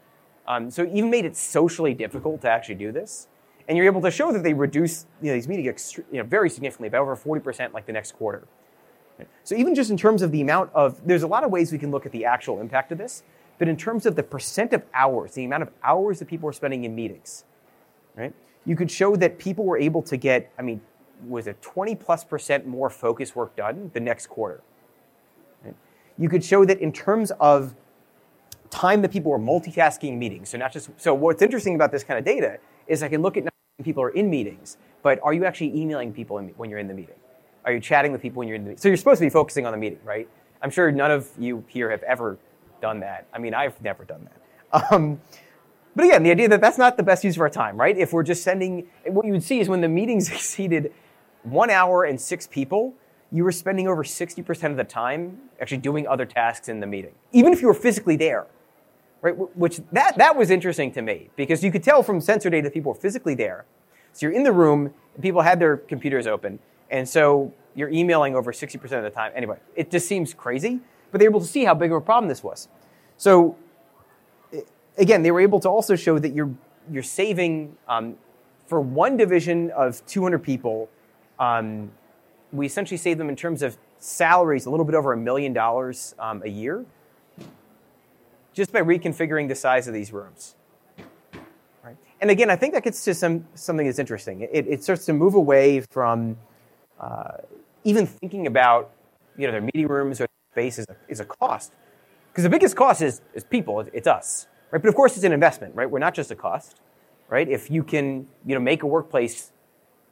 Um, 0.48 0.70
so 0.70 0.84
it 0.84 0.92
even 0.94 1.10
made 1.10 1.26
it 1.26 1.36
socially 1.36 1.94
difficult 1.94 2.42
to 2.42 2.50
actually 2.50 2.76
do 2.76 2.92
this. 2.92 3.28
And 3.68 3.78
you're 3.78 3.86
able 3.86 4.02
to 4.02 4.12
show 4.12 4.32
that 4.32 4.44
they 4.44 4.54
reduce 4.54 5.06
you 5.22 5.28
know, 5.28 5.34
these 5.34 5.48
meetings 5.48 5.98
you 6.12 6.18
know, 6.20 6.24
very 6.24 6.50
significantly, 6.50 6.90
by 6.90 6.98
over 6.98 7.16
40% 7.16 7.74
like 7.74 7.86
the 7.86 7.94
next 7.94 8.14
quarter. 8.14 8.48
So 9.44 9.56
even 9.56 9.74
just 9.76 9.90
in 9.90 9.98
terms 9.98 10.22
of 10.22 10.32
the 10.32 10.42
amount 10.42 10.72
of, 10.74 11.06
there's 11.06 11.24
a 11.24 11.28
lot 11.28 11.44
of 11.44 11.52
ways 11.52 11.72
we 11.72 11.78
can 11.78 11.92
look 11.92 12.06
at 12.06 12.12
the 12.12 12.26
actual 12.26 12.60
impact 12.62 12.92
of 12.92 12.98
this, 12.98 13.24
but 13.58 13.68
in 13.68 13.76
terms 13.76 14.06
of 14.06 14.16
the 14.16 14.24
percent 14.24 14.74
of 14.74 14.84
hours, 14.94 15.34
the 15.34 15.46
amount 15.46 15.64
of 15.64 15.72
hours 15.84 16.20
that 16.20 16.28
people 16.28 16.48
are 16.48 16.54
spending 16.54 16.84
in 16.84 16.94
meetings, 16.94 17.44
right? 18.16 18.34
You 18.66 18.76
could 18.76 18.92
show 18.92 19.16
that 19.16 19.40
people 19.40 19.66
were 19.66 19.78
able 19.78 20.02
to 20.04 20.18
get, 20.18 20.52
I 20.60 20.62
mean, 20.62 20.82
was 21.26 21.48
a 21.48 21.54
20 21.54 21.96
plus 21.96 22.24
percent 22.24 22.68
more 22.68 22.90
focus 22.90 23.36
work 23.36 23.56
done 23.56 23.92
the 23.94 24.00
next 24.00 24.28
quarter? 24.28 24.62
You 26.18 26.30
could 26.30 26.44
show 26.44 26.66
that 26.66 26.80
in 26.80 26.92
terms 26.92 27.32
of 27.40 27.76
time 28.70 29.02
that 29.02 29.12
people 29.12 29.32
were 29.32 29.40
multitasking 29.40 30.18
meetings. 30.18 30.50
So 30.50 30.58
not 30.58 30.72
just 30.72 30.90
so 30.98 31.14
what's 31.14 31.42
interesting 31.42 31.76
about 31.76 31.92
this 31.92 32.04
kind 32.04 32.18
of 32.20 32.26
data 32.26 32.58
is 32.88 33.04
I 33.04 33.10
can 33.10 33.22
look 33.22 33.38
at 33.38 33.44
not 33.44 33.54
people 33.84 34.02
are 34.02 34.10
in 34.10 34.30
meetings, 34.30 34.78
but 35.04 35.20
are 35.22 35.34
you 35.34 35.46
actually 35.46 35.78
emailing 35.78 36.12
people 36.12 36.40
in, 36.40 36.50
when 36.58 36.70
you're 36.70 36.80
in 36.80 36.88
the 36.88 36.94
meeting? 36.94 37.16
Are 37.64 37.72
you 37.72 37.80
chatting 37.80 38.12
with 38.12 38.22
people 38.22 38.40
when 38.40 38.48
you're 38.48 38.56
in 38.56 38.64
the 38.64 38.70
meeting? 38.70 38.82
So 38.82 38.88
you're 38.88 38.98
supposed 38.98 39.20
to 39.20 39.26
be 39.26 39.30
focusing 39.30 39.66
on 39.66 39.72
the 39.72 39.78
meeting, 39.78 40.00
right? 40.04 40.28
I'm 40.62 40.72
sure 40.72 40.92
none 40.92 41.12
of 41.12 41.30
you 41.38 41.64
here 41.68 41.92
have 41.92 42.02
ever 42.04 42.40
done 42.82 43.00
that. 43.02 43.28
I 43.34 43.40
mean, 43.40 43.54
I've 43.54 43.80
never 43.82 44.04
done 44.04 44.26
that. 44.26 44.42
Um, 44.92 45.22
but 45.96 46.06
again, 46.06 46.22
the 46.22 46.30
idea 46.30 46.48
that 46.50 46.62
that's 46.62 46.78
not 46.78 46.98
the 46.98 47.04
best 47.04 47.24
use 47.24 47.38
of 47.38 47.42
our 47.42 47.50
time, 47.50 47.76
right? 47.76 47.98
If 47.98 48.14
we're 48.14 48.22
just 48.22 48.44
sending, 48.44 48.88
what 49.06 49.26
you 49.26 49.32
would 49.32 49.44
see 49.44 49.60
is 49.60 49.68
when 49.68 49.82
the 49.82 49.88
meetings 49.88 50.30
exceeded 50.32 50.94
one 51.52 51.70
hour 51.70 52.04
and 52.04 52.20
six 52.20 52.48
people, 52.48 52.94
you 53.32 53.44
were 53.44 53.52
spending 53.52 53.88
over 53.88 54.04
60% 54.04 54.72
of 54.72 54.78
the 54.78 54.84
time 54.84 55.38
actually 55.60 55.78
doing 55.78 56.08
other 56.08 56.26
tasks 56.26 56.70
in 56.70 56.80
the 56.80 56.88
meeting, 56.88 57.14
even 57.32 57.52
if 57.52 57.62
you 57.62 57.68
were 57.68 57.74
physically 57.74 58.16
there 58.16 58.48
right? 59.22 59.58
Which 59.58 59.82
that, 59.92 60.18
that 60.18 60.36
was 60.36 60.50
interesting 60.50 60.92
to 60.94 61.02
me 61.02 61.30
because 61.36 61.64
you 61.64 61.72
could 61.72 61.84
tell 61.84 62.04
from 62.04 62.22
sensor 62.22 62.50
data 62.50 62.64
that 62.64 62.74
people 62.74 62.94
were 62.94 63.00
physically 63.00 63.36
there. 63.36 63.66
So 64.14 64.26
you're 64.26 64.36
in 64.36 64.44
the 64.44 64.52
room, 64.52 64.94
and 65.14 65.24
people 65.24 65.42
had 65.42 65.60
their 65.60 65.78
computers 65.78 66.28
open, 66.28 66.60
and 66.90 67.08
so 67.08 67.54
you're 67.76 67.90
emailing 67.90 68.36
over 68.36 68.52
60% 68.52 68.84
of 68.84 69.04
the 69.04 69.10
time. 69.10 69.32
Anyway, 69.36 69.58
it 69.76 69.92
just 69.92 70.08
seems 70.08 70.34
crazy, 70.34 70.80
but 71.12 71.20
they're 71.20 71.30
able 71.30 71.40
to 71.40 71.46
see 71.46 71.66
how 71.66 71.76
big 71.76 71.92
of 71.92 71.98
a 71.98 72.02
problem 72.02 72.28
this 72.28 72.44
was. 72.44 72.68
So 73.18 73.56
again, 74.98 75.22
they 75.22 75.32
were 75.32 75.42
able 75.42 75.60
to 75.60 75.70
also 75.70 75.96
show 75.96 76.20
that 76.20 76.34
you're 76.34 76.54
you're 76.90 77.04
saving 77.04 77.76
um, 77.90 78.16
for 78.66 78.80
one 78.80 79.18
division 79.18 79.72
of 79.72 80.06
200 80.06 80.40
people. 80.40 80.90
Um, 81.40 81.92
we 82.52 82.66
essentially 82.66 82.98
save 82.98 83.18
them 83.18 83.30
in 83.30 83.36
terms 83.36 83.62
of 83.62 83.78
salaries 84.00 84.66
a 84.66 84.70
little 84.70 84.86
bit 84.86 84.96
over 84.96 85.14
a 85.14 85.18
million 85.18 85.54
dollars 85.54 86.16
um, 86.20 86.42
a 86.44 86.50
year 86.50 86.86
just 88.54 88.72
by 88.72 88.82
reconfiguring 88.82 89.48
the 89.48 89.54
size 89.56 89.88
of 89.88 89.94
these 89.94 90.12
rooms. 90.12 90.56
Right? 91.84 91.96
And 92.20 92.32
again, 92.32 92.50
I 92.50 92.56
think 92.56 92.74
that 92.74 92.84
gets 92.84 93.04
to 93.06 93.14
some, 93.14 93.46
something 93.54 93.86
that's 93.86 94.00
interesting. 94.00 94.42
It, 94.42 94.66
it 94.68 94.84
starts 94.84 95.06
to 95.06 95.14
move 95.14 95.36
away 95.36 95.82
from 95.92 96.38
uh, 97.00 97.38
even 97.84 98.08
thinking 98.08 98.48
about 98.48 98.92
you 99.38 99.46
know, 99.46 99.52
their 99.52 99.62
meeting 99.62 99.88
rooms 99.88 100.20
or 100.20 100.28
space 100.52 100.80
is 100.80 100.88
a, 100.90 100.96
is 101.08 101.20
a 101.20 101.26
cost. 101.26 101.72
Because 102.32 102.44
the 102.44 102.50
biggest 102.50 102.76
cost 102.76 103.04
is, 103.04 103.22
is 103.36 103.44
people, 103.44 103.80
it's 103.94 104.08
us. 104.08 104.48
Right? 104.72 104.82
But 104.82 104.90
of 104.90 104.96
course, 104.96 105.16
it's 105.16 105.24
an 105.24 105.34
investment, 105.34 105.76
right? 105.76 105.90
We're 105.90 106.00
not 106.00 106.16
just 106.16 106.32
a 106.32 106.36
cost. 106.36 106.82
Right? 107.30 107.48
If 107.48 107.70
you 107.70 107.84
can 107.84 108.28
you 108.44 108.56
know, 108.56 108.62
make 108.62 108.82
a 108.82 108.88
workplace 108.88 109.52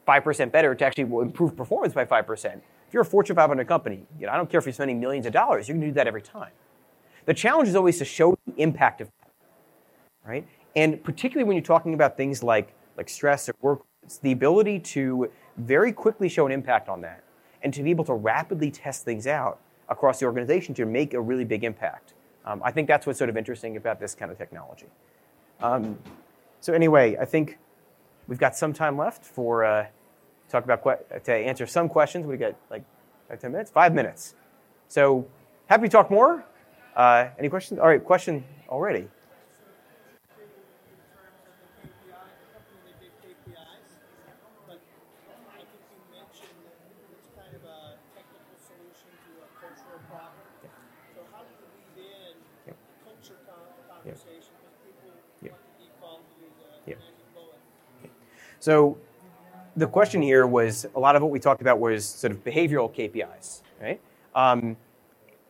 5% 0.07 0.51
better 0.51 0.75
to 0.75 0.85
actually 0.85 1.03
improve 1.21 1.55
performance 1.55 1.93
by 1.93 2.05
5%, 2.05 2.55
if 2.55 2.93
you're 2.93 3.01
a 3.01 3.05
Fortune 3.05 3.35
500 3.35 3.67
company, 3.67 4.05
you 4.19 4.25
know, 4.25 4.31
I 4.31 4.37
don't 4.37 4.49
care 4.49 4.59
if 4.59 4.65
you're 4.65 4.73
spending 4.73 4.99
millions 4.99 5.25
of 5.25 5.33
dollars, 5.33 5.67
you 5.67 5.73
can 5.73 5.81
do 5.81 5.91
that 5.93 6.07
every 6.07 6.21
time. 6.21 6.51
The 7.25 7.33
challenge 7.33 7.69
is 7.69 7.75
always 7.75 7.97
to 7.97 8.05
show 8.05 8.37
the 8.45 8.61
impact 8.61 9.01
of 9.01 9.09
that, 9.19 9.31
right? 10.27 10.47
And 10.75 11.03
particularly 11.03 11.47
when 11.47 11.55
you're 11.55 11.63
talking 11.63 11.93
about 11.93 12.17
things 12.17 12.43
like, 12.43 12.73
like 12.97 13.09
stress 13.09 13.49
or 13.49 13.55
work, 13.61 13.81
it's 14.03 14.19
the 14.19 14.31
ability 14.31 14.79
to 14.79 15.31
very 15.57 15.91
quickly 15.91 16.29
show 16.29 16.45
an 16.45 16.51
impact 16.51 16.89
on 16.89 17.01
that 17.01 17.23
and 17.63 17.73
to 17.73 17.81
be 17.81 17.89
able 17.89 18.05
to 18.05 18.13
rapidly 18.13 18.69
test 18.69 19.03
things 19.03 19.25
out 19.25 19.59
across 19.89 20.19
the 20.19 20.25
organization 20.25 20.75
to 20.75 20.85
make 20.85 21.13
a 21.13 21.21
really 21.21 21.45
big 21.45 21.63
impact. 21.63 22.13
Um, 22.45 22.61
I 22.63 22.71
think 22.71 22.87
that's 22.87 23.07
what's 23.07 23.17
sort 23.17 23.29
of 23.29 23.37
interesting 23.37 23.77
about 23.77 23.99
this 23.99 24.13
kind 24.13 24.31
of 24.31 24.37
technology. 24.37 24.85
Um, 25.61 25.97
so 26.59 26.73
anyway, 26.73 27.17
I 27.19 27.25
think 27.25 27.57
we've 28.27 28.39
got 28.39 28.55
some 28.55 28.73
time 28.73 28.97
left 28.97 29.25
for 29.25 29.63
uh, 29.63 29.87
talk 30.49 30.63
about 30.63 30.83
que- 30.83 31.19
to 31.19 31.33
answer 31.33 31.65
some 31.67 31.89
questions. 31.89 32.25
We 32.25 32.37
got 32.37 32.55
like 32.69 32.83
five, 33.29 33.39
ten 33.39 33.51
minutes, 33.51 33.71
five 33.71 33.93
minutes. 33.93 34.35
So 34.87 35.27
happy 35.67 35.83
to 35.83 35.89
talk 35.89 36.11
more. 36.11 36.43
Uh, 36.95 37.27
any 37.37 37.49
questions? 37.49 37.79
All 37.79 37.87
right, 37.87 38.03
question 38.03 38.43
already. 38.69 39.07
So 58.65 58.97
the 59.75 59.85
question 59.85 60.23
here 60.23 60.47
was 60.47 60.87
a 60.95 60.99
lot 60.99 61.15
of 61.15 61.21
what 61.21 61.29
we 61.29 61.39
talked 61.39 61.61
about 61.61 61.79
was 61.79 62.03
sort 62.03 62.31
of 62.31 62.43
behavioral 62.43 62.91
KPIs, 62.91 63.61
right? 63.79 64.01
Um, 64.33 64.75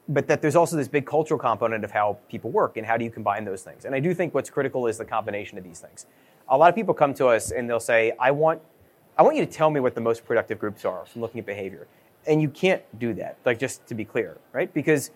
but 0.09 0.27
that 0.27 0.41
there's 0.41 0.57
also 0.57 0.75
this 0.75 0.89
big 0.89 1.05
cultural 1.05 1.39
component 1.39 1.85
of 1.85 1.91
how 1.91 2.17
people 2.27 2.51
work 2.51 2.75
and 2.75 2.85
how 2.85 2.97
do 2.97 3.05
you 3.05 3.09
combine 3.09 3.45
those 3.45 3.63
things. 3.63 3.85
And 3.85 3.95
I 3.95 4.01
do 4.01 4.13
think 4.13 4.33
what's 4.33 4.49
critical 4.49 4.85
is 4.87 4.97
the 4.97 5.05
combination 5.05 5.57
of 5.57 5.63
these 5.63 5.79
things. 5.79 6.07
A 6.49 6.57
lot 6.57 6.67
of 6.67 6.75
people 6.75 6.93
come 6.93 7.13
to 7.13 7.27
us 7.27 7.51
and 7.51 7.69
they'll 7.69 7.79
say, 7.79 8.11
I 8.19 8.31
want, 8.31 8.61
I 9.17 9.23
want 9.23 9.37
you 9.37 9.45
to 9.45 9.51
tell 9.51 9.69
me 9.69 9.79
what 9.79 9.95
the 9.95 10.01
most 10.01 10.25
productive 10.25 10.59
groups 10.59 10.83
are 10.83 11.05
from 11.05 11.21
looking 11.21 11.39
at 11.39 11.45
behavior. 11.45 11.87
And 12.27 12.41
you 12.41 12.49
can't 12.49 12.83
do 12.99 13.13
that, 13.13 13.37
like 13.45 13.59
just 13.59 13.87
to 13.87 13.95
be 13.95 14.03
clear, 14.03 14.39
right? 14.51 14.73
Because 14.73 15.11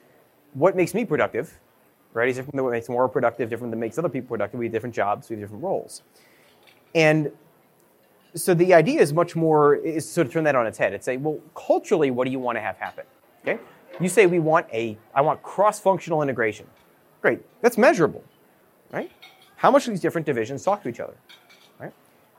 what 0.53 0.73
makes 0.73 0.93
me 0.93 1.03
productive, 1.03 1.59
right, 2.13 2.29
is 2.29 2.37
different 2.37 2.55
than 2.55 2.63
what 2.63 2.71
makes 2.71 2.87
more 2.87 3.09
productive, 3.09 3.49
different 3.49 3.71
than 3.71 3.79
makes 3.81 3.97
other 3.97 4.07
people 4.07 4.29
productive. 4.29 4.57
We 4.57 4.67
have 4.67 4.73
different 4.73 4.95
jobs, 4.95 5.29
we 5.29 5.33
have 5.33 5.43
different 5.43 5.65
roles. 5.65 6.01
And 6.95 7.33
so 8.39 8.53
the 8.53 8.73
idea 8.73 9.01
is 9.01 9.13
much 9.13 9.35
more, 9.35 9.75
is 9.75 10.09
sort 10.09 10.27
of 10.27 10.33
turn 10.33 10.43
that 10.45 10.55
on 10.55 10.65
its 10.67 10.77
head 10.77 10.93
and 10.93 11.03
say, 11.03 11.17
well, 11.17 11.39
culturally, 11.55 12.11
what 12.11 12.25
do 12.25 12.31
you 12.31 12.39
want 12.39 12.57
to 12.57 12.61
have 12.61 12.77
happen? 12.77 13.05
Okay? 13.41 13.59
You 13.99 14.09
say 14.09 14.25
we 14.25 14.39
want 14.39 14.67
a, 14.73 14.97
I 15.13 15.21
want 15.21 15.41
cross-functional 15.43 16.21
integration. 16.21 16.65
Great, 17.21 17.39
that's 17.61 17.77
measurable, 17.77 18.23
right? 18.91 19.11
How 19.57 19.71
much 19.71 19.85
do 19.85 19.91
these 19.91 20.01
different 20.01 20.25
divisions 20.25 20.63
talk 20.63 20.81
to 20.83 20.89
each 20.89 20.99
other, 20.99 21.15
right? 21.79 21.91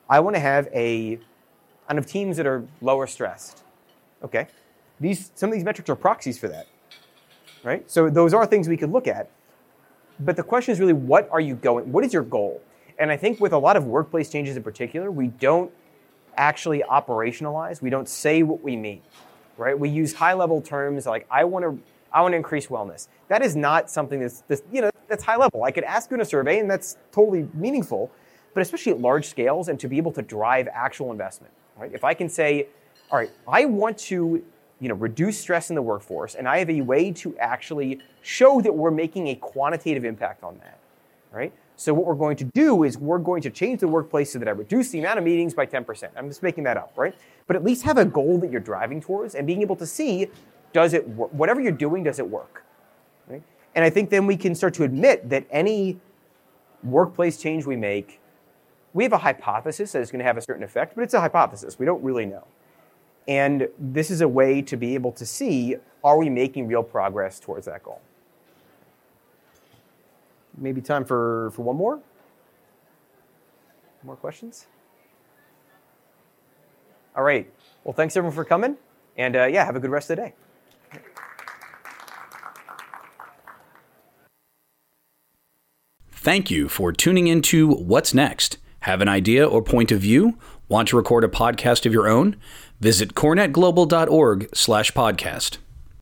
I 0.09 0.21
want 0.21 0.37
to 0.37 0.41
have 0.41 0.69
a, 0.73 1.19
kind 1.87 1.99
of 1.99 2.07
teams 2.07 2.37
that 2.37 2.47
are 2.47 2.65
lower 2.81 3.07
stressed. 3.07 3.65
Okay, 4.23 4.47
these 5.01 5.33
some 5.35 5.51
of 5.51 5.55
these 5.55 5.65
metrics 5.65 5.91
are 5.91 5.97
proxies 5.97 6.39
for 6.39 6.47
that, 6.47 6.67
right? 7.65 7.91
So 7.91 8.09
those 8.09 8.33
are 8.33 8.47
things 8.47 8.69
we 8.69 8.77
could 8.77 8.93
look 8.93 9.09
at. 9.09 9.29
But 10.21 10.37
the 10.37 10.43
question 10.45 10.73
is 10.73 10.79
really, 10.79 10.93
what 10.93 11.29
are 11.33 11.41
you 11.41 11.57
going? 11.57 11.91
What 11.91 12.05
is 12.05 12.13
your 12.13 12.23
goal? 12.23 12.63
And 12.99 13.11
I 13.11 13.17
think 13.17 13.41
with 13.41 13.53
a 13.53 13.59
lot 13.59 13.77
of 13.77 13.87
workplace 13.87 14.31
changes 14.31 14.57
in 14.57 14.63
particular, 14.63 15.11
we 15.11 15.29
don't 15.29 15.73
actually 16.37 16.83
operationalize. 16.89 17.83
We 17.83 17.91
don't 17.91 18.09
say 18.09 18.43
what 18.43 18.63
we 18.63 18.77
mean 18.77 19.03
right? 19.61 19.79
We 19.79 19.91
use 19.91 20.15
high 20.15 20.33
level 20.33 20.61
terms 20.61 21.07
like 21.07 21.27
I 21.31 21.45
want 21.45 21.65
to 21.65 21.79
I 22.13 22.23
want 22.23 22.33
to 22.33 22.37
increase 22.37 22.67
wellness. 22.67 23.07
That 23.29 23.41
is 23.41 23.55
not 23.55 23.89
something 23.89 24.19
that's, 24.19 24.41
that's, 24.49 24.63
you 24.73 24.81
know 24.81 24.91
that's 25.07 25.23
high 25.23 25.37
level. 25.37 25.63
I 25.63 25.71
could 25.71 25.85
ask 25.85 26.11
you 26.11 26.17
in 26.17 26.21
a 26.21 26.25
survey, 26.25 26.59
and 26.59 26.69
that's 26.69 26.97
totally 27.13 27.49
meaningful. 27.55 28.11
But 28.53 28.63
especially 28.63 28.93
at 28.93 29.01
large 29.01 29.27
scales, 29.27 29.69
and 29.69 29.79
to 29.79 29.87
be 29.87 29.97
able 29.97 30.11
to 30.13 30.23
drive 30.23 30.67
actual 30.73 31.13
investment, 31.13 31.53
right? 31.77 31.93
If 31.95 32.03
I 32.03 32.15
can 32.15 32.29
say, 32.29 32.67
all 33.13 33.19
right, 33.19 33.31
I 33.47 33.67
want 33.67 33.97
to 33.99 34.43
you 34.81 34.89
know 34.89 34.95
reduce 34.95 35.39
stress 35.39 35.71
in 35.71 35.77
the 35.77 35.83
workforce, 35.83 36.35
and 36.35 36.49
I 36.49 36.59
have 36.59 36.71
a 36.71 36.81
way 36.81 37.13
to 37.13 37.37
actually 37.39 38.01
show 38.23 38.61
that 38.63 38.75
we're 38.75 38.91
making 38.91 39.29
a 39.29 39.37
quantitative 39.37 40.05
impact 40.05 40.43
on 40.43 40.59
that, 40.59 40.79
right? 41.31 41.53
So 41.81 41.95
what 41.95 42.05
we're 42.05 42.15
going 42.15 42.37
to 42.37 42.45
do 42.45 42.83
is 42.83 42.99
we're 42.99 43.17
going 43.19 43.41
to 43.41 43.49
change 43.49 43.81
the 43.81 43.89
workplace 43.89 44.35
so 44.35 44.39
that 44.39 44.47
I 44.47 44.51
reduce 44.51 44.91
the 44.91 44.99
amount 44.99 45.19
of 45.19 45.25
meetings 45.25 45.55
by 45.55 45.65
10%. 45.65 46.11
I'm 46.15 46.29
just 46.29 46.43
making 46.43 46.65
that 46.65 46.77
up, 46.77 46.93
right? 46.95 47.15
but 47.47 47.57
at 47.57 47.65
least 47.65 47.83
have 47.83 47.97
a 47.97 48.05
goal 48.05 48.39
that 48.39 48.53
you're 48.53 48.61
driving 48.61 49.01
towards 49.01 49.35
and 49.35 49.45
being 49.47 49.61
able 49.61 49.75
to 49.75 49.87
see 49.87 50.29
does 50.73 50.93
it 50.93 51.09
work? 51.09 51.33
Whatever 51.33 51.61
you're 51.61 51.73
doing, 51.73 52.05
does 52.05 52.21
it 52.21 52.29
work? 52.29 52.65
Right? 53.27 53.43
And 53.75 53.85
I 53.85 53.91
think 53.91 54.11
then 54.11 54.27
we 54.27 54.37
can 54.37 54.55
start 54.55 54.75
to 54.75 54.85
admit 54.85 55.31
that 55.31 55.47
any 55.51 55.99
workplace 56.85 57.39
change 57.39 57.65
we 57.65 57.77
make, 57.77 58.21
we 58.93 59.03
have 59.03 59.13
a 59.13 59.19
hypothesis 59.19 59.91
that 59.93 60.03
it's 60.03 60.13
going 60.13 60.21
to 60.21 60.25
have 60.25 60.37
a 60.37 60.43
certain 60.43 60.63
effect, 60.63 60.95
but 60.95 61.03
it's 61.03 61.15
a 61.15 61.21
hypothesis. 61.21 61.77
We 61.77 61.87
don't 61.87 62.05
really 62.05 62.27
know. 62.27 62.47
And 63.27 63.69
this 63.79 64.11
is 64.11 64.21
a 64.21 64.29
way 64.29 64.63
to 64.63 64.77
be 64.77 64.95
able 64.95 65.11
to 65.13 65.25
see 65.27 65.77
are 66.05 66.19
we 66.19 66.29
making 66.29 66.69
real 66.69 66.85
progress 66.85 67.41
towards 67.41 67.67
that 67.67 67.83
goal? 67.83 68.01
Maybe 70.61 70.81
time 70.83 71.05
for, 71.05 71.51
for 71.53 71.63
one 71.63 71.77
more? 71.77 72.01
More 74.05 74.17
questions? 74.17 74.67
All 77.17 77.25
right. 77.25 77.51
Well, 77.83 77.93
thanks 77.93 78.17
everyone 78.17 78.35
for 78.35 78.45
coming. 78.45 78.77
And 79.17 79.37
uh, 79.37 79.47
yeah, 79.47 79.65
have 79.65 79.77
a 79.77 79.81
good 79.81 79.91
rest 79.91 80.11
of 80.11 80.17
the 80.17 80.23
day. 80.23 80.35
Thank 86.13 86.51
you 86.51 86.69
for 86.69 86.93
tuning 86.93 87.27
into 87.27 87.69
What's 87.69 88.13
Next. 88.13 88.59
Have 88.81 89.01
an 89.01 89.09
idea 89.09 89.47
or 89.47 89.63
point 89.63 89.91
of 89.91 90.01
view? 90.01 90.39
Want 90.69 90.89
to 90.89 90.97
record 90.97 91.25
a 91.25 91.29
podcast 91.29 91.87
of 91.87 91.93
your 91.93 92.09
own? 92.09 92.37
Visit 92.79 93.15
corenetglobal.org 93.15 94.49
slash 94.55 94.93
podcast. 94.93 95.59